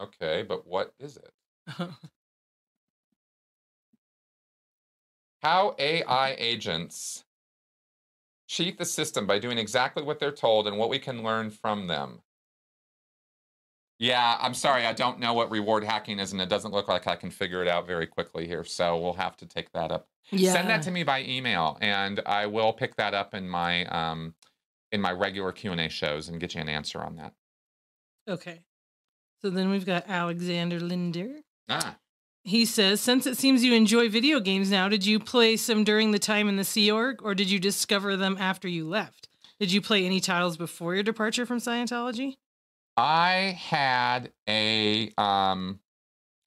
[0.00, 1.32] Okay, but what is it?
[5.42, 7.24] How AI agents
[8.48, 11.86] cheat the system by doing exactly what they're told and what we can learn from
[11.86, 12.20] them.
[14.00, 17.06] Yeah, I'm sorry, I don't know what reward hacking is, and it doesn't look like
[17.06, 18.64] I can figure it out very quickly here.
[18.64, 20.08] So we'll have to take that up.
[20.30, 20.52] yeah.
[20.52, 24.34] Send that to me by email, and I will pick that up in my um,
[24.92, 27.32] in my regular Q and A shows and get you an answer on that.
[28.28, 28.60] Okay.
[29.42, 31.36] So then we've got Alexander Linder.
[31.68, 31.96] Ah,
[32.44, 36.10] He says, since it seems you enjoy video games now, did you play some during
[36.10, 39.28] the time in the Sea Org, or did you discover them after you left?
[39.58, 42.36] Did you play any titles before your departure from Scientology?
[42.96, 45.80] I had a um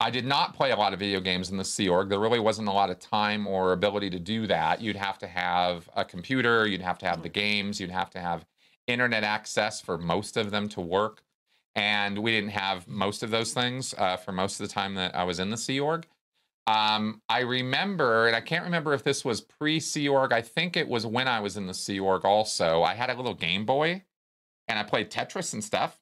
[0.00, 2.08] I did not play a lot of video games in the Sea Org.
[2.08, 4.80] There really wasn't a lot of time or ability to do that.
[4.80, 8.20] You'd have to have a computer, you'd have to have the games, you'd have to
[8.20, 8.44] have
[8.86, 11.22] internet access for most of them to work.
[11.76, 15.14] And we didn't have most of those things uh, for most of the time that
[15.14, 16.06] I was in the Sea Org.
[16.66, 20.32] Um, I remember, and I can't remember if this was pre Sea Org.
[20.32, 22.82] I think it was when I was in the Sea Org also.
[22.82, 24.02] I had a little Game Boy
[24.68, 26.00] and I played Tetris and stuff.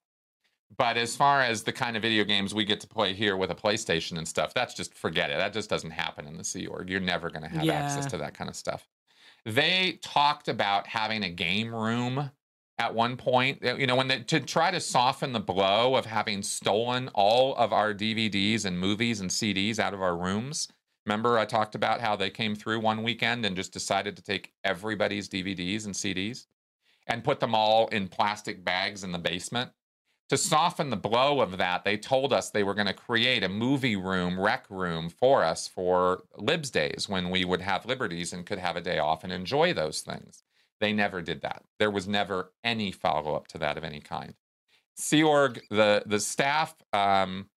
[0.76, 3.50] But as far as the kind of video games we get to play here with
[3.50, 5.37] a PlayStation and stuff, that's just forget it.
[5.37, 6.88] That just doesn't happen in the Sea Org.
[6.88, 8.88] You're never going to have access to that kind of stuff.
[9.44, 12.30] They talked about having a game room
[12.78, 13.62] at one point.
[13.62, 17.72] You know, when they, to try to soften the blow of having stolen all of
[17.72, 20.68] our DVDs and movies and CDs out of our rooms.
[21.04, 24.52] Remember, I talked about how they came through one weekend and just decided to take
[24.62, 26.46] everybody's DVDs and CDs
[27.08, 29.72] and put them all in plastic bags in the basement
[30.33, 33.51] to soften the blow of that, they told us they were going to create a
[33.51, 38.47] movie room, rec room for us for Libs Days when we would have liberties and
[38.47, 40.42] could have a day off and enjoy those things.
[40.81, 41.64] They never did that.
[41.79, 44.33] There was never any follow up to that of any kind.
[44.97, 47.51] Sea Org, the the staff, um,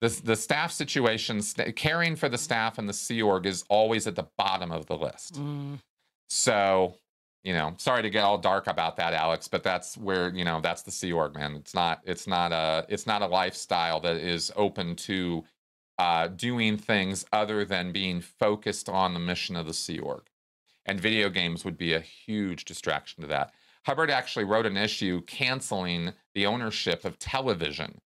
[0.00, 4.06] the the staff situation, st- caring for the staff and the Sea Org is always
[4.06, 5.34] at the bottom of the list.
[5.34, 5.80] Mm,
[6.28, 6.94] So,
[7.44, 10.60] you know, sorry to get all dark about that, Alex, but that's where you know
[10.60, 11.56] that's the Sea Org, man.
[11.56, 15.44] It's not it's not a it's not a lifestyle that is open to
[15.98, 20.22] uh, doing things other than being focused on the mission of the Sea Org.
[20.86, 23.52] And video games would be a huge distraction to that.
[23.84, 28.00] Hubbard actually wrote an issue canceling the ownership of television.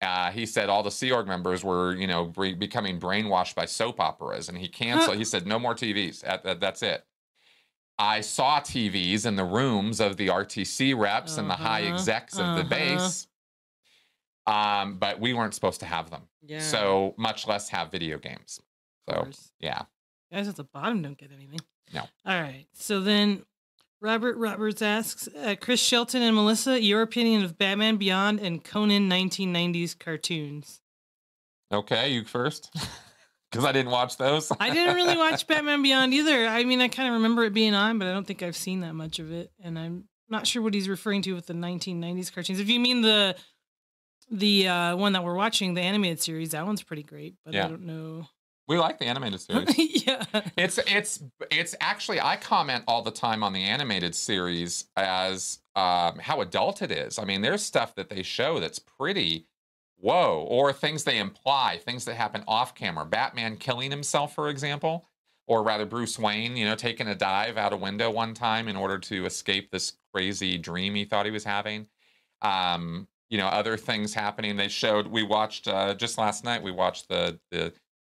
[0.00, 3.64] Uh, he said all the Sea Org members were, you know, bre- becoming brainwashed by
[3.64, 5.16] soap operas, and he canceled.
[5.16, 6.20] he said no more TVs.
[6.22, 7.04] That- that- that's it.
[8.04, 12.34] I saw TVs in the rooms of the RTC reps and the high Uh-huh, execs
[12.34, 12.68] of the uh-huh.
[12.68, 13.28] base,
[14.46, 16.22] um, but we weren't supposed to have them.
[16.42, 16.58] yeah.
[16.60, 18.60] So much less have video games.
[19.08, 19.28] So
[19.60, 19.82] yeah,
[20.32, 21.60] guys at the bottom don't get anything.
[21.94, 22.02] No.
[22.26, 22.66] All right.
[22.72, 23.44] So then
[24.00, 29.08] Robert Roberts asks uh, Chris Shelton and Melissa, your opinion of Batman Beyond and Conan
[29.08, 30.80] 1990s cartoons.
[31.72, 32.70] okay, you first,
[33.52, 34.50] because I didn't watch those.
[34.58, 36.46] I didn't really watch Batman Beyond either.
[36.48, 38.80] I mean, I kind of remember it being on, but I don't think I've seen
[38.80, 42.32] that much of it, and I'm not sure what he's referring to with the 1990s
[42.32, 42.58] cartoons.
[42.58, 43.36] If you mean the
[44.30, 47.66] the uh, one that we're watching, the animated series, that one's pretty great, but Yeah.
[47.66, 48.26] I don't know.
[48.66, 50.06] we like the animated series.
[50.06, 50.24] yeah.
[50.56, 56.18] It's it's it's actually I comment all the time on the animated series as um,
[56.18, 57.18] how adult it is.
[57.18, 59.46] I mean, there's stuff that they show that's pretty
[60.02, 63.06] whoa, or things they imply, things that happen off camera.
[63.06, 65.06] Batman killing himself, for example,
[65.46, 68.76] or rather Bruce Wayne, you know, taking a dive out a window one time in
[68.76, 71.86] order to escape this crazy dream he thought he was having.
[72.42, 74.56] Um, you know, other things happening.
[74.56, 75.06] They showed.
[75.06, 76.62] We watched uh, just last night.
[76.62, 77.72] We watched the the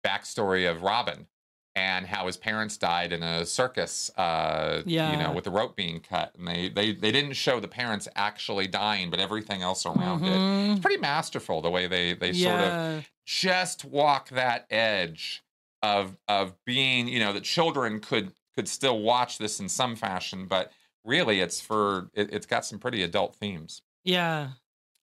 [0.04, 1.26] backstory of Robin
[1.74, 4.82] and how his parents died in a circus uh
[5.12, 6.34] you know with the rope being cut.
[6.38, 10.28] And they they they didn't show the parents actually dying but everything else around it.
[10.30, 10.72] Mhm.
[10.72, 15.42] it's pretty masterful the way they they sort of just walk that edge
[15.82, 20.46] of of being you know that children could could still watch this in some fashion
[20.46, 20.70] but
[21.04, 23.82] really it's for it, it's got some pretty adult themes.
[24.04, 24.50] Yeah.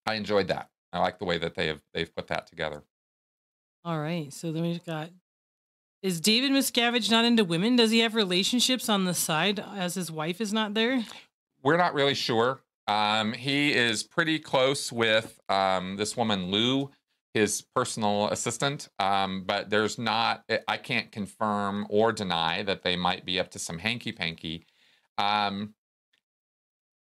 [0.06, 0.70] i enjoyed that.
[0.94, 2.84] I like the way that they have they've put that together.
[3.86, 4.32] All right.
[4.34, 5.10] So then we've got
[6.02, 7.76] Is David Miscavige not into women?
[7.76, 11.04] Does he have relationships on the side as his wife is not there?
[11.62, 12.62] We're not really sure.
[12.88, 16.90] Um, he is pretty close with um, this woman, Lou,
[17.34, 18.88] his personal assistant.
[18.98, 23.60] Um, but there's not, I can't confirm or deny that they might be up to
[23.60, 24.66] some hanky panky.
[25.18, 25.74] Um,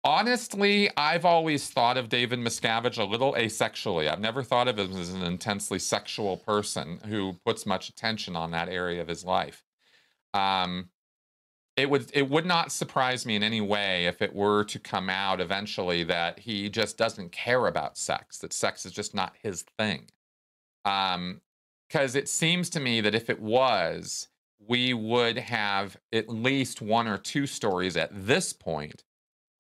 [0.06, 4.12] Honestly, I've always thought of David Miscavige a little asexually.
[4.12, 8.52] I've never thought of him as an intensely sexual person who puts much attention on
[8.52, 9.64] that area of his life.
[10.34, 10.90] Um,
[11.78, 15.10] it would it would not surprise me in any way if it were to come
[15.10, 19.64] out eventually that he just doesn't care about sex, that sex is just not his
[19.78, 20.10] thing.
[20.84, 21.42] Um,
[21.88, 24.28] because it seems to me that if it was,
[24.60, 29.04] we would have at least one or two stories at this point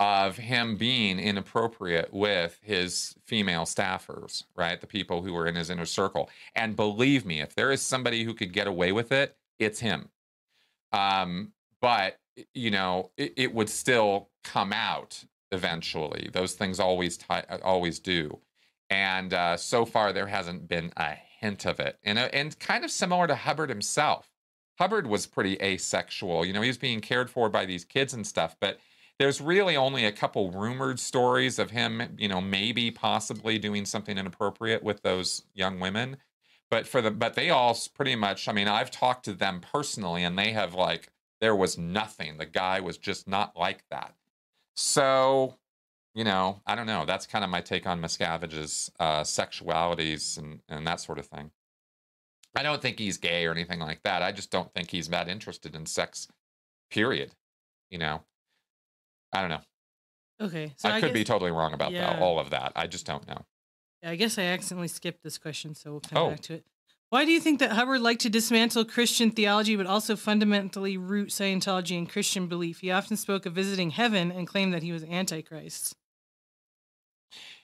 [0.03, 4.81] of him being inappropriate with his female staffers, right?
[4.81, 6.29] The people who were in his inner circle.
[6.55, 10.09] And believe me, if there is somebody who could get away with it, it's him.
[10.91, 12.19] Um, but
[12.53, 16.29] you know, it, it, would still come out eventually.
[16.33, 17.25] Those things always t-
[17.63, 18.39] always do.
[18.89, 21.97] And uh, so far, there hasn't been a hint of it.
[22.03, 24.29] And, uh, and kind of similar to Hubbard himself.
[24.79, 26.43] Hubbard was pretty asexual.
[26.43, 28.79] You know, he was being cared for by these kids and stuff, but
[29.19, 34.17] there's really only a couple rumored stories of him, you know, maybe possibly doing something
[34.17, 36.17] inappropriate with those young women.
[36.71, 40.23] But for the but they all pretty much, I mean, I've talked to them personally
[40.23, 42.37] and they have like there was nothing.
[42.37, 44.15] The guy was just not like that.
[44.75, 45.57] So,
[46.15, 47.05] you know, I don't know.
[47.05, 51.51] That's kind of my take on Miscavige's uh, sexualities and, and that sort of thing.
[52.55, 54.21] I don't think he's gay or anything like that.
[54.21, 56.27] I just don't think he's that interested in sex,
[56.89, 57.31] period.
[57.89, 58.23] You know,
[59.33, 59.61] I don't know.
[60.41, 60.73] Okay.
[60.77, 62.13] So I, I could guess, be totally wrong about yeah.
[62.13, 62.73] that, all of that.
[62.75, 63.45] I just don't know.
[64.01, 66.29] Yeah, I guess I accidentally skipped this question, so we'll come oh.
[66.31, 66.65] back to it.
[67.09, 71.29] Why do you think that Hubbard liked to dismantle Christian theology but also fundamentally root
[71.29, 72.79] Scientology in Christian belief?
[72.79, 75.95] He often spoke of visiting heaven and claimed that he was Antichrist.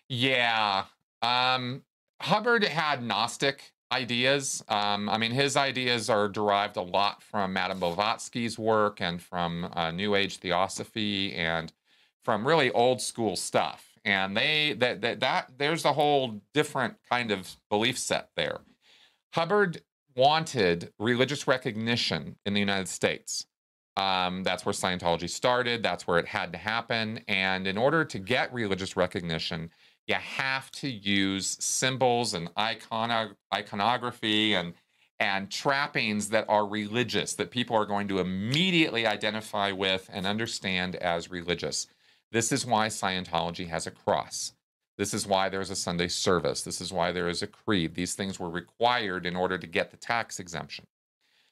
[0.07, 0.85] Yeah.
[1.23, 1.81] Um,
[2.21, 4.63] Hubbard had Gnostic ideas.
[4.67, 9.69] Um, I mean, his ideas are derived a lot from Madame Blavatsky's work and from
[9.73, 11.73] uh, New Age theosophy and
[12.23, 13.97] from really old school stuff.
[14.05, 18.59] And they that, that that there's a whole different kind of belief set there.
[19.33, 19.81] Hubbard
[20.15, 23.45] wanted religious recognition in the United States.
[23.97, 25.83] Um, that's where Scientology started.
[25.83, 27.21] That's where it had to happen.
[27.27, 29.71] And in order to get religious recognition,
[30.09, 34.73] you have to use symbols and icono- iconography and
[35.21, 40.95] and trappings that are religious that people are going to immediately identify with and understand
[40.95, 41.87] as religious.
[42.31, 44.53] This is why Scientology has a cross.
[44.97, 46.61] This is why there's a Sunday service.
[46.61, 47.95] This is why there is a creed.
[47.95, 50.87] These things were required in order to get the tax exemption.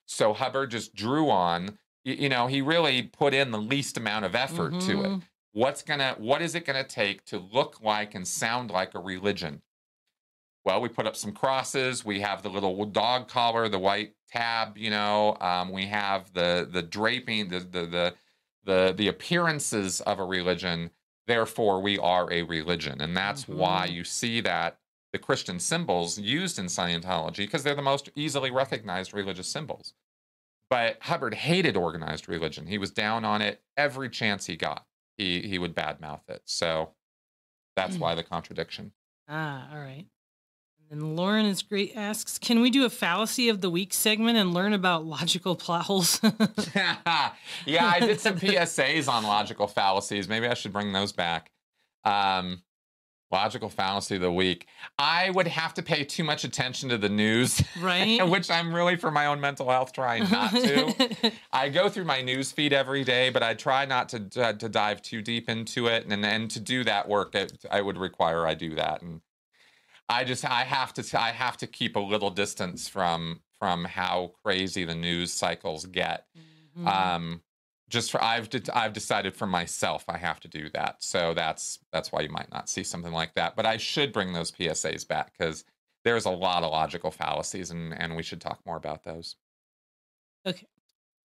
[0.06, 4.34] So Hubbard just drew on, you know, he really put in the least amount of
[4.34, 4.88] effort mm-hmm.
[4.88, 5.22] to it.
[5.54, 9.62] What's gonna what is it gonna take to look like and sound like a religion?
[10.66, 14.78] Well we put up some crosses we have the little dog collar the white tab
[14.78, 18.14] you know um, we have the the draping the, the the
[18.66, 20.92] the the appearances of a religion
[21.28, 23.02] therefore we are a religion.
[23.02, 23.58] And that's mm-hmm.
[23.58, 24.80] why you see that
[25.14, 29.94] the christian symbols used in scientology because they're the most easily recognized religious symbols.
[30.70, 32.68] But hubbard hated organized religion.
[32.68, 34.86] He was down on it every chance he got
[35.18, 36.42] he he would badmouth it.
[36.46, 36.92] So
[37.76, 38.00] that's mm.
[38.00, 38.92] why the contradiction.
[39.28, 40.06] Ah, all right.
[40.90, 44.38] And then Lauren is great asks, can we do a fallacy of the week segment
[44.38, 46.22] and learn about logical plot holes?
[46.76, 50.30] yeah, I did some PSAs on logical fallacies.
[50.30, 51.52] Maybe I should bring those back.
[52.06, 52.62] Um,
[53.30, 54.68] Logical fallacy of the week.
[54.98, 58.22] I would have to pay too much attention to the news, right?
[58.30, 61.32] which I'm really, for my own mental health, trying not to.
[61.52, 64.70] I go through my news feed every day, but I try not to to, to
[64.70, 66.06] dive too deep into it.
[66.08, 69.02] And and to do that work, it, I would require I do that.
[69.02, 69.20] And
[70.08, 74.32] I just I have to I have to keep a little distance from from how
[74.44, 76.26] crazy the news cycles get.
[76.78, 76.88] Mm-hmm.
[76.88, 77.42] Um,
[77.90, 80.98] just for I've de- I've decided for myself I have to do that.
[81.00, 83.56] So that's that's why you might not see something like that.
[83.56, 85.64] But I should bring those PSAs back because
[86.04, 89.36] there's a lot of logical fallacies and and we should talk more about those.
[90.46, 90.68] Okay.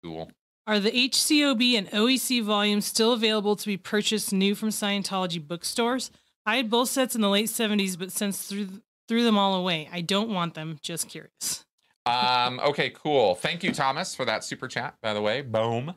[0.03, 0.31] Cool.
[0.67, 6.11] Are the HCOB and OEC volumes still available to be purchased new from Scientology bookstores?
[6.47, 8.69] I had both sets in the late 70s, but since threw,
[9.09, 9.89] threw them all away.
[9.93, 10.79] I don't want them.
[10.81, 11.65] Just curious.
[12.07, 13.35] um, okay, cool.
[13.35, 15.43] Thank you, Thomas, for that super chat, by the way.
[15.43, 15.95] Boom.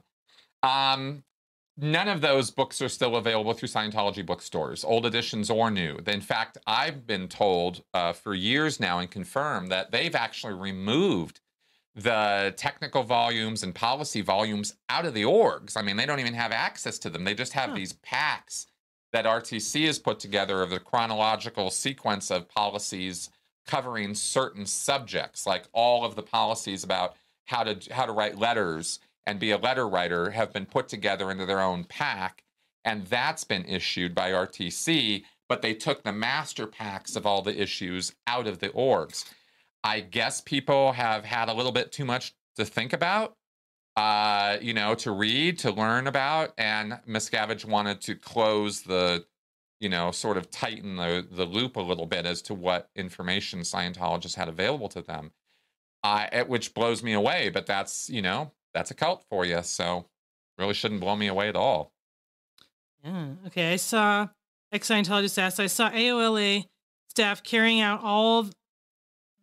[0.66, 1.24] Um,
[1.78, 6.00] none of those books are still available through Scientology bookstores, old editions or new.
[6.08, 11.42] In fact, I've been told uh, for years now and confirmed that they've actually removed
[11.96, 15.78] the technical volumes and policy volumes out of the orgs.
[15.78, 17.24] I mean, they don't even have access to them.
[17.24, 17.76] They just have huh.
[17.76, 18.68] these packs
[19.14, 23.30] that RTC has put together of the chronological sequence of policies
[23.66, 29.00] covering certain subjects, like all of the policies about how to how to write letters
[29.26, 32.44] and be a letter writer have been put together into their own pack
[32.86, 37.60] and that's been issued by RTC, but they took the master packs of all the
[37.60, 39.26] issues out of the orgs.
[39.84, 43.36] I guess people have had a little bit too much to think about,
[43.96, 49.26] uh, you know, to read, to learn about, and Miscavige wanted to close the,
[49.80, 53.62] you know, sort of tighten the the loop a little bit as to what information
[53.62, 55.32] Scientologists had available to them,
[56.04, 57.50] uh, which blows me away.
[57.50, 60.06] But that's you know that's a cult for you, so
[60.60, 61.92] really shouldn't blow me away at all.
[63.04, 63.28] Yeah.
[63.48, 63.74] Okay.
[63.74, 64.28] I saw
[64.72, 65.60] ex Scientologist asked.
[65.60, 66.66] I saw AOLA
[67.10, 68.50] staff carrying out all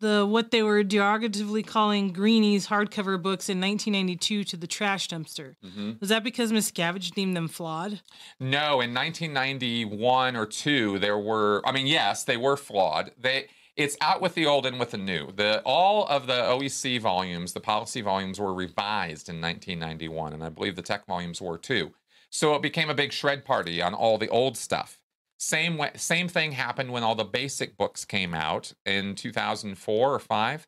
[0.01, 5.55] the what they were derogatively calling Greenies hardcover books in 1992 to the trash dumpster.
[5.64, 5.93] Mm-hmm.
[6.01, 8.03] Was that because Miscavige deemed them flawed?
[8.39, 11.62] No, in 1991 or two, there were.
[11.64, 13.12] I mean, yes, they were flawed.
[13.18, 13.47] They
[13.77, 15.33] it's out with the old and with the new.
[15.33, 20.49] The all of the OEC volumes, the policy volumes, were revised in 1991, and I
[20.49, 21.93] believe the tech volumes were too.
[22.31, 24.99] So it became a big shred party on all the old stuff.
[25.39, 30.18] Same way, same thing happened when all the basic books came out in 2004 or
[30.18, 30.66] 5.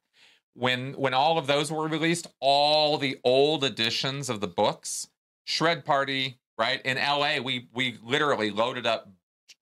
[0.54, 5.08] When when all of those were released, all the old editions of the books,
[5.44, 6.80] shred party, right?
[6.84, 9.10] In LA, we we literally loaded up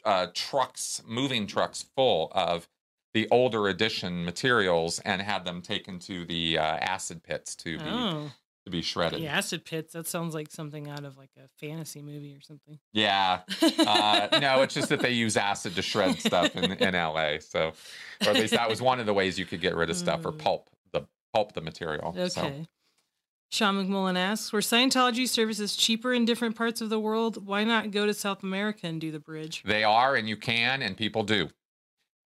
[0.05, 2.69] uh, trucks, moving trucks full of
[3.15, 7.85] the older edition materials and had them taken to the uh, acid pits to be
[7.85, 8.31] oh
[8.65, 9.21] to be shredded.
[9.21, 9.93] The acid pits.
[9.93, 12.79] That sounds like something out of like a fantasy movie or something.
[12.93, 13.41] Yeah.
[13.79, 17.39] Uh, no, it's just that they use acid to shred stuff in, in LA.
[17.41, 17.73] So,
[18.25, 20.25] or at least that was one of the ways you could get rid of stuff
[20.25, 20.39] or mm.
[20.39, 22.15] pulp the pulp the material.
[22.17, 22.29] Okay.
[22.29, 22.53] So.
[23.51, 27.47] Sean McMullen asks, "Were Scientology services cheaper in different parts of the world?
[27.47, 30.81] Why not go to South America and do the bridge?" They are, and you can,
[30.81, 31.51] and people do.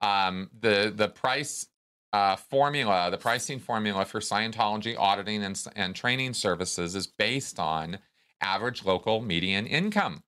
[0.00, 1.66] Um, the the price
[2.12, 7.98] uh, formula, the pricing formula for Scientology auditing and, and training services is based on
[8.40, 10.22] average local median income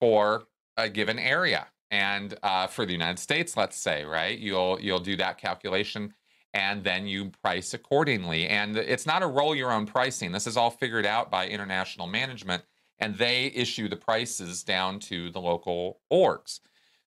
[0.00, 0.44] for
[0.76, 1.66] a given area.
[1.90, 6.14] And uh, for the United States, let's say, right, you'll you'll do that calculation
[6.54, 8.48] and then you price accordingly.
[8.48, 10.32] And it's not a roll your own pricing.
[10.32, 12.62] This is all figured out by international management,
[12.98, 16.60] and they issue the prices down to the local orgs.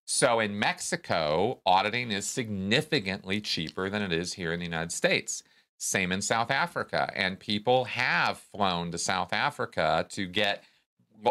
[0.08, 5.42] So in Mexico, auditing is significantly cheaper than it is here in the United States.
[5.78, 7.10] Same in South Africa.
[7.16, 10.62] And people have flown to South Africa to get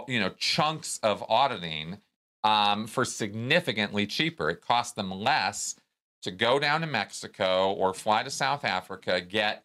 [0.10, 2.00] you know chunks of auditing
[2.44, 4.50] um, for significantly cheaper.
[4.50, 5.76] It costs them less
[6.24, 9.64] to go down to Mexico or fly to South Africa, get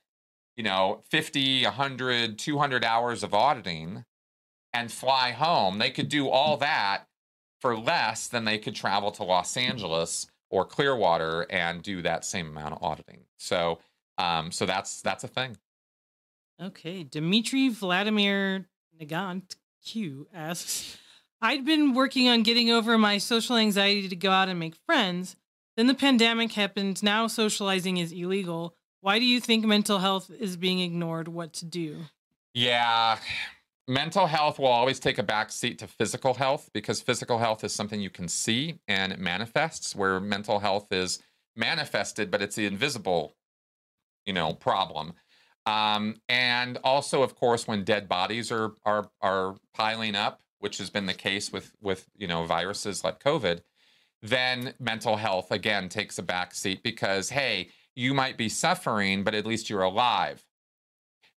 [0.57, 4.05] you know 50, 100, 200 hours of auditing
[4.73, 5.79] and fly home.
[5.79, 7.09] They could do all that
[7.61, 12.49] for less than they could travel to Los Angeles or Clearwater and do that same
[12.49, 13.21] amount of auditing.
[13.37, 13.79] So,
[14.19, 15.57] um, so that's that's a thing.
[16.61, 18.67] Okay, Dmitry Vladimir
[19.01, 20.99] Nagant Q asks,
[21.41, 25.37] I'd been working on getting over my social anxiety to go out and make friends.
[25.77, 27.03] Then the pandemic happened.
[27.03, 28.75] Now socializing is illegal.
[29.01, 31.29] Why do you think mental health is being ignored?
[31.29, 32.01] What to do?
[32.53, 33.19] Yeah,
[33.89, 37.72] mental health will always take a back seat to physical health because physical health is
[37.72, 41.20] something you can see and it manifests where mental health is
[41.57, 43.35] manifested but it's the invisible
[44.26, 45.14] you know problem.
[45.66, 50.89] Um, and also of course when dead bodies are are are piling up which has
[50.89, 53.61] been the case with with you know viruses like covid
[54.22, 59.35] then mental health again takes a back seat because hey you might be suffering but
[59.35, 60.45] at least you're alive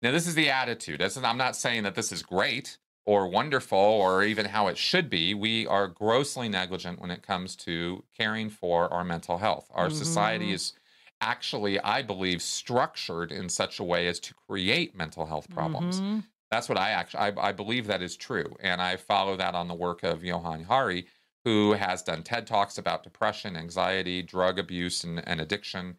[0.04, 1.02] now, this is the attitude.
[1.02, 5.34] I'm not saying that this is great or wonderful or even how it should be.
[5.34, 9.70] We are grossly negligent when it comes to caring for our mental health.
[9.74, 9.96] Our mm-hmm.
[9.96, 10.74] society is
[11.22, 16.02] actually, I believe, structured in such a way as to create mental health problems.
[16.02, 16.20] Mm-hmm.
[16.52, 19.68] That's what I actually I, I, believe that is true, and I follow that on
[19.68, 21.08] the work of Johann Hari,
[21.46, 25.96] who has done TED talks about depression, anxiety, drug abuse, and, and addiction.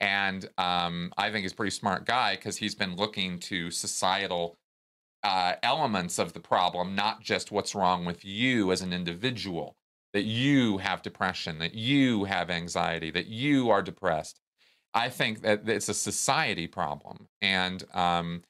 [0.00, 4.56] And um, I think he's a pretty smart guy because he's been looking to societal
[5.24, 9.74] uh, elements of the problem, not just what's wrong with you as an individual,
[10.12, 14.40] that you have depression, that you have anxiety, that you are depressed.
[14.94, 18.42] I think that it's a society problem, and um,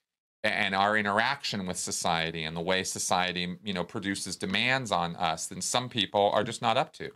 [0.45, 5.47] and our interaction with society and the way society, you know, produces demands on us,
[5.47, 7.11] then some people are just not up to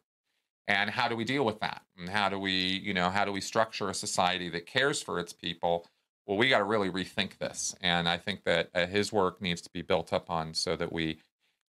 [0.69, 3.33] and how do we deal with that and how do we you know how do
[3.33, 5.87] we structure a society that cares for its people
[6.27, 9.61] well we got to really rethink this and i think that uh, his work needs
[9.61, 11.19] to be built up on so that we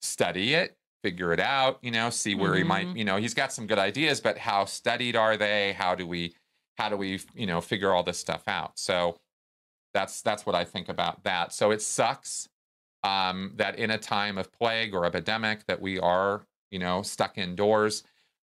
[0.02, 2.58] study it figure it out you know see where mm-hmm.
[2.58, 2.98] he might mm-hmm.
[2.98, 6.34] you know he's got some good ideas but how studied are they how do we
[6.78, 9.18] how do we you know figure all this stuff out so
[9.94, 12.48] that's that's what i think about that so it sucks
[13.06, 17.38] um, that in a time of plague or epidemic that we are you know, stuck
[17.38, 18.04] indoors.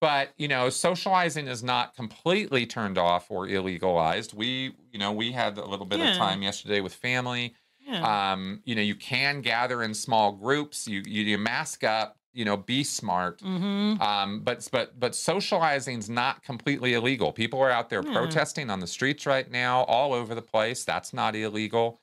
[0.02, 4.34] But, you know, socializing is not completely turned off or illegalized.
[4.34, 6.12] We, you know, we had a little bit Yeah.
[6.12, 7.56] of time yesterday with family.
[7.80, 8.32] Yeah.
[8.32, 10.88] Um, you know, you can gather in small groups.
[10.88, 12.18] You you, you mask up.
[12.32, 13.40] You know, be smart.
[13.40, 14.02] mm-hmm.
[14.02, 17.34] Um, but but but socializing's not completely illegal.
[17.34, 18.12] People are out there Yeah.
[18.14, 20.86] protesting on the streets right now, all over the place.
[20.86, 22.02] That's not illegal.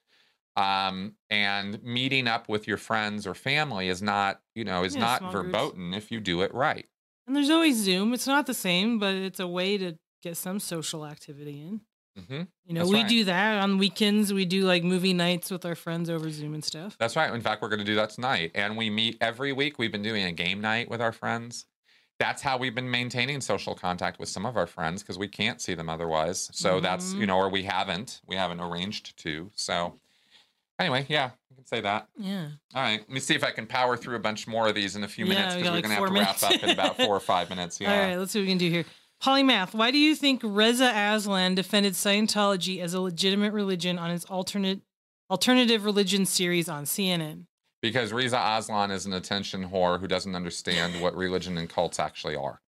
[0.56, 5.00] Um, and meeting up with your friends or family is not, you know, is Yeah,
[5.00, 5.74] not small groups.
[5.74, 6.88] verboten if you do it right.
[7.26, 8.14] And there's always Zoom.
[8.14, 11.80] It's not the same, but it's a way to get some social activity in.
[12.26, 13.08] hmm You know, That's we right.
[13.08, 14.32] do that on weekends.
[14.32, 16.96] We do like movie nights with our friends over Zoom and stuff.
[16.98, 17.32] That's right.
[17.32, 18.52] In fact, we're going to do that tonight.
[18.54, 19.78] And we meet every week.
[19.78, 21.66] We've been doing a game night with our friends.
[22.18, 25.60] That's how we've been maintaining social contact with some of our friends because we can't
[25.60, 26.48] see them otherwise.
[26.52, 27.20] So that's, Mhm.
[27.20, 28.22] you know, or we haven't.
[28.26, 29.50] We haven't arranged to.
[29.54, 30.00] So
[30.78, 32.08] anyway, yeah, I can say that.
[32.18, 32.48] Yeah.
[32.74, 33.00] All right.
[33.00, 35.08] Let me see if I can power through a bunch more of these in a
[35.08, 37.16] few minutes because got we're like going to have to wrap up in about four
[37.16, 37.80] or five minutes.
[37.80, 37.92] Yeah.
[37.92, 38.84] All right, let's see what we can do here.
[39.22, 44.24] Polymath, why do you think Reza Aslan defended Scientology as a legitimate religion on his
[44.26, 44.80] alternate
[45.30, 47.46] alternative religion series on CNN?
[47.80, 52.36] Because Reza Aslan is an attention whore who doesn't understand what religion and cults actually
[52.36, 52.60] are.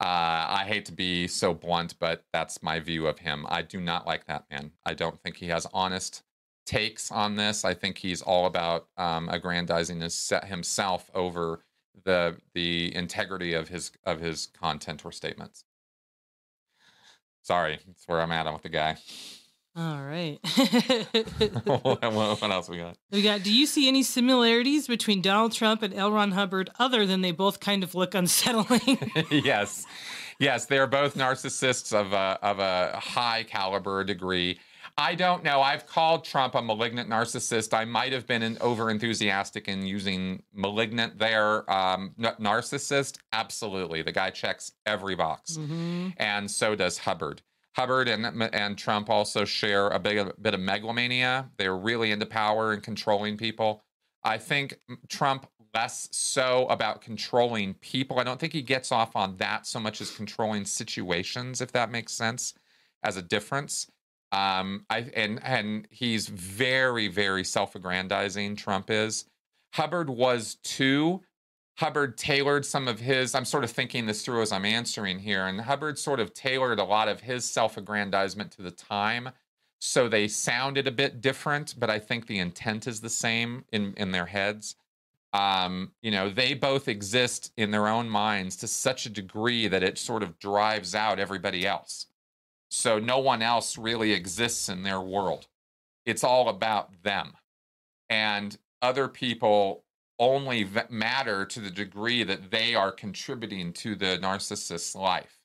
[0.00, 3.44] Uh, I hate to be so blunt, but that's my view of him.
[3.48, 4.70] I do not like that man.
[4.86, 6.22] I don't think he has honest
[6.70, 7.64] takes on this.
[7.64, 11.64] I think he's all about um, aggrandizing his, himself over
[12.04, 15.64] the the integrity of his of his content or statements.
[17.42, 18.96] Sorry, that's where I'm at with the guy.
[19.76, 20.38] All right.
[21.64, 22.96] what, what else we got?
[23.10, 26.12] we got do you see any similarities between Donald Trump and L.
[26.12, 29.10] Ron Hubbard other than they both kind of look unsettling?
[29.30, 29.86] yes,
[30.38, 34.60] yes, they're both narcissists of a of a high caliber degree.
[34.96, 35.60] I don't know.
[35.62, 37.72] I've called Trump a malignant narcissist.
[37.72, 41.70] I might have been over enthusiastic in using malignant there.
[41.70, 44.02] Um, n- narcissist, absolutely.
[44.02, 46.14] The guy checks every box, Mhm.
[46.18, 47.42] and so does Hubbard.
[47.76, 51.50] Hubbard and and Trump also share a big a bit of megalomania.
[51.56, 53.82] They're really into power and controlling people.
[54.24, 54.74] I think
[55.08, 58.18] Trump less so about controlling people.
[58.18, 61.90] I don't think he gets off on that so much as controlling situations, if that
[61.92, 62.54] makes sense,
[63.04, 63.86] as a difference.
[64.32, 68.56] Um, I and and he's very very self-aggrandizing.
[68.56, 69.24] Trump is.
[69.74, 71.22] Hubbard was too.
[71.78, 73.34] Hubbard tailored some of his.
[73.34, 76.78] I'm sort of thinking this through as I'm answering here, and Hubbard sort of tailored
[76.78, 79.30] a lot of his self-aggrandizement to the time,
[79.80, 81.74] so they sounded a bit different.
[81.78, 84.76] But I think the intent is the same in in their heads
[85.32, 89.82] um, you know, they both exist in their own minds to such a degree that
[89.82, 92.06] it sort of drives out everybody else.
[92.70, 95.48] So no one else really exists in their world.
[96.06, 97.32] It's all about them.
[98.08, 99.84] And other people
[100.18, 105.38] only v- matter to the degree that they are contributing to the narcissist's life.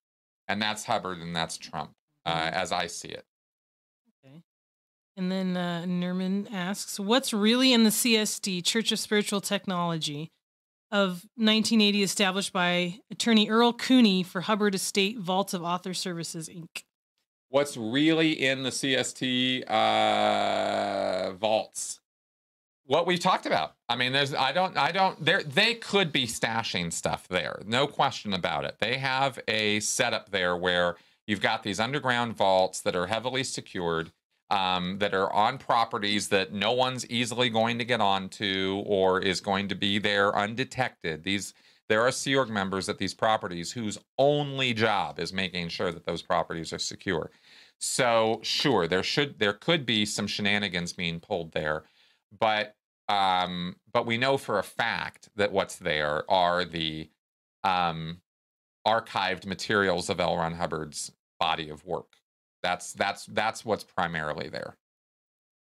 [0.48, 1.92] And that's Hubbard and that's Trump,
[2.26, 3.26] uh, as I see it.
[4.24, 4.44] Okay.
[5.18, 10.30] And then uh, Nerman asks, "What's really in the CST, Church of Spiritual Technology
[10.92, 16.84] of 1980, established by attorney Earle Cooley for Hubbard Estate Vault of Author Services Inc."
[17.50, 22.00] what's really in the CST uh, vaults.
[22.88, 23.74] What we've talked about.
[23.90, 27.62] I mean, there's I don't I don't there they could be stashing stuff there.
[27.66, 28.76] No question about it.
[28.80, 34.12] They have a setup there where you've got these underground vaults that are heavily secured.
[34.52, 39.42] Um, that are on properties that no one's easily going to get onto or is
[39.42, 41.24] going to be there undetected.
[41.24, 41.56] These
[41.90, 46.06] there are Sea Org members at these properties whose only job is making sure that
[46.06, 47.32] those properties are secure.
[47.80, 51.84] So sure, there should there could be some shenanigans being pulled there,
[52.40, 52.76] but
[53.08, 57.10] um, but we know for a fact that what's there are the
[57.64, 58.22] um,
[58.88, 60.38] archived materials of L.
[60.38, 62.14] Ron Hubbard's body of work.
[62.64, 64.78] That's that's that's what's primarily there.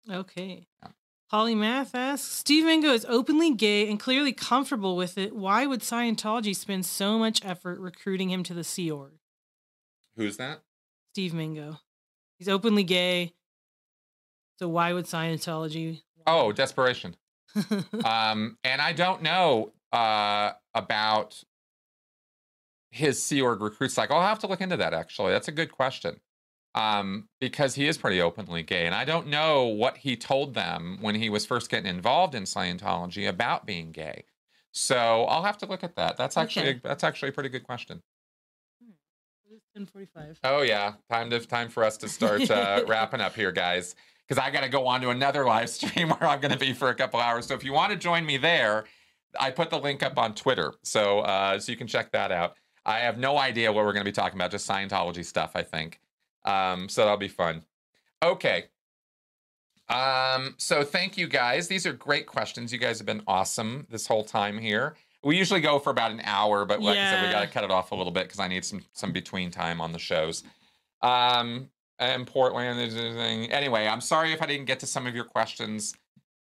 [0.09, 0.67] Okay.
[0.83, 0.89] Yeah.
[1.31, 5.33] Polymath asks, Steve Mango is openly gay and clearly comfortable with it.
[5.33, 9.13] Why would Scientology spend so much effort recruiting him to the Sea Org?
[10.17, 10.59] Who's that?
[11.13, 11.79] Steve Mingo.
[12.37, 13.33] He's openly gay.
[14.59, 16.01] So why would Scientology?
[16.27, 17.15] Oh, desperation.
[18.05, 21.41] um, and I don't know uh, about
[22.89, 24.17] his Sea Org recruit cycle.
[24.17, 24.93] I'll have to look into that.
[24.93, 26.19] Actually, that's a good question
[26.75, 30.97] um, because he is pretty openly gay, and I don't know what he told them
[31.01, 34.23] when he was first getting involved in Scientology about being gay.
[34.71, 36.15] So I'll have to look at that.
[36.17, 36.81] That's actually Okay.
[36.83, 38.01] that's actually a pretty good question.
[39.75, 40.39] Ten forty-five.
[40.43, 43.95] Oh yeah, time to time for us to start uh, wrapping up here, guys.
[44.27, 46.73] Because I got to go on to another live stream where I'm going to be
[46.73, 47.45] for a couple hours.
[47.47, 48.85] So if you want to join me there,
[49.39, 52.55] I put the link up on Twitter, so uh, so you can check that out.
[52.85, 55.63] I have no idea what we're going to be talking about, just Scientology stuff, I
[55.63, 55.99] think.
[56.45, 57.63] Um, so that'll be fun.
[58.23, 58.65] Okay.
[59.89, 61.67] Um, so thank you guys.
[61.67, 62.71] These are great questions.
[62.71, 64.95] You guys have been awesome this whole time here.
[65.23, 67.63] We usually go for about an hour, but like I said, we got to cut
[67.63, 70.43] it off a little bit because I need some some between time on the shows.
[71.01, 71.69] Um,
[71.99, 73.51] and Portland is anything.
[73.51, 75.93] Anyway, I'm sorry if I didn't get to some of your questions.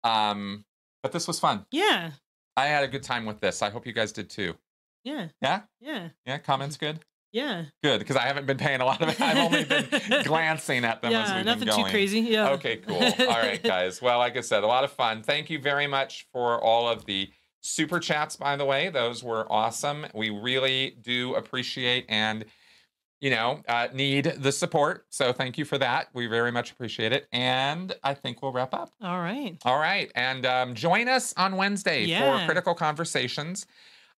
[0.05, 0.65] Um,
[1.03, 1.65] but this was fun.
[1.71, 2.11] Yeah.
[2.57, 3.63] I had a good time with this.
[3.63, 4.55] I hope you guys did too.
[5.05, 5.29] Yeah.
[5.41, 5.61] Yeah?
[5.81, 6.09] Yeah.
[6.27, 7.01] Yeah, comments good?
[7.33, 7.65] Yeah.
[7.83, 9.21] Good, because I haven't been paying a lot of it.
[9.21, 9.87] I've only been
[10.25, 11.37] glancing at them as Yeah.
[11.37, 11.85] we've Nothing been going.
[11.87, 12.21] too crazy.
[12.21, 12.51] Yeah.
[12.51, 12.97] Okay, cool.
[12.97, 13.11] All
[13.41, 14.01] right, guys.
[14.01, 15.23] Well, like I said, a lot of fun.
[15.23, 17.29] Thank you very much for all of the
[17.61, 18.89] super chats, by the way.
[18.89, 20.07] Those were awesome.
[20.15, 22.45] We really do appreciate and,
[23.21, 25.05] you know, uh, need the support.
[25.11, 26.09] So thank you for that.
[26.15, 27.27] We very much appreciate it.
[27.33, 28.93] And I think we'll wrap up.
[29.03, 29.57] All right.
[29.65, 30.11] All right.
[30.15, 32.39] And um, join us on Wednesday Yeah.
[32.41, 33.67] for Critical Conversations.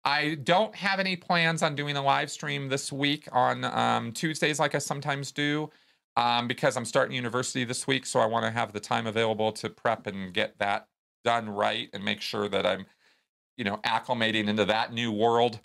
[0.08, 4.58] I don't have any plans on doing a live stream this week on um, Tuesdays
[4.58, 5.68] like I sometimes do
[6.16, 8.06] um, because I'm starting university this week.
[8.06, 10.88] So I want to have the time available to prep and get that
[11.24, 12.86] done right and make sure that I'm,
[13.58, 15.60] you know, acclimating into that new world.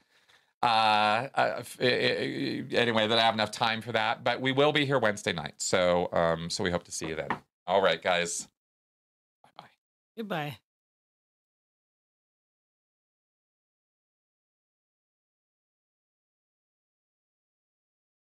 [0.62, 4.26] Uh, uh, eh, eh, eh, anyway, that I have enough time for that.
[4.26, 5.56] But we will be here Wednesday night.
[5.60, 7.30] So, um, so we hope to see you then.
[7.66, 8.50] All right, guys.
[9.42, 9.70] Bye bye.
[10.18, 10.58] Goodbye.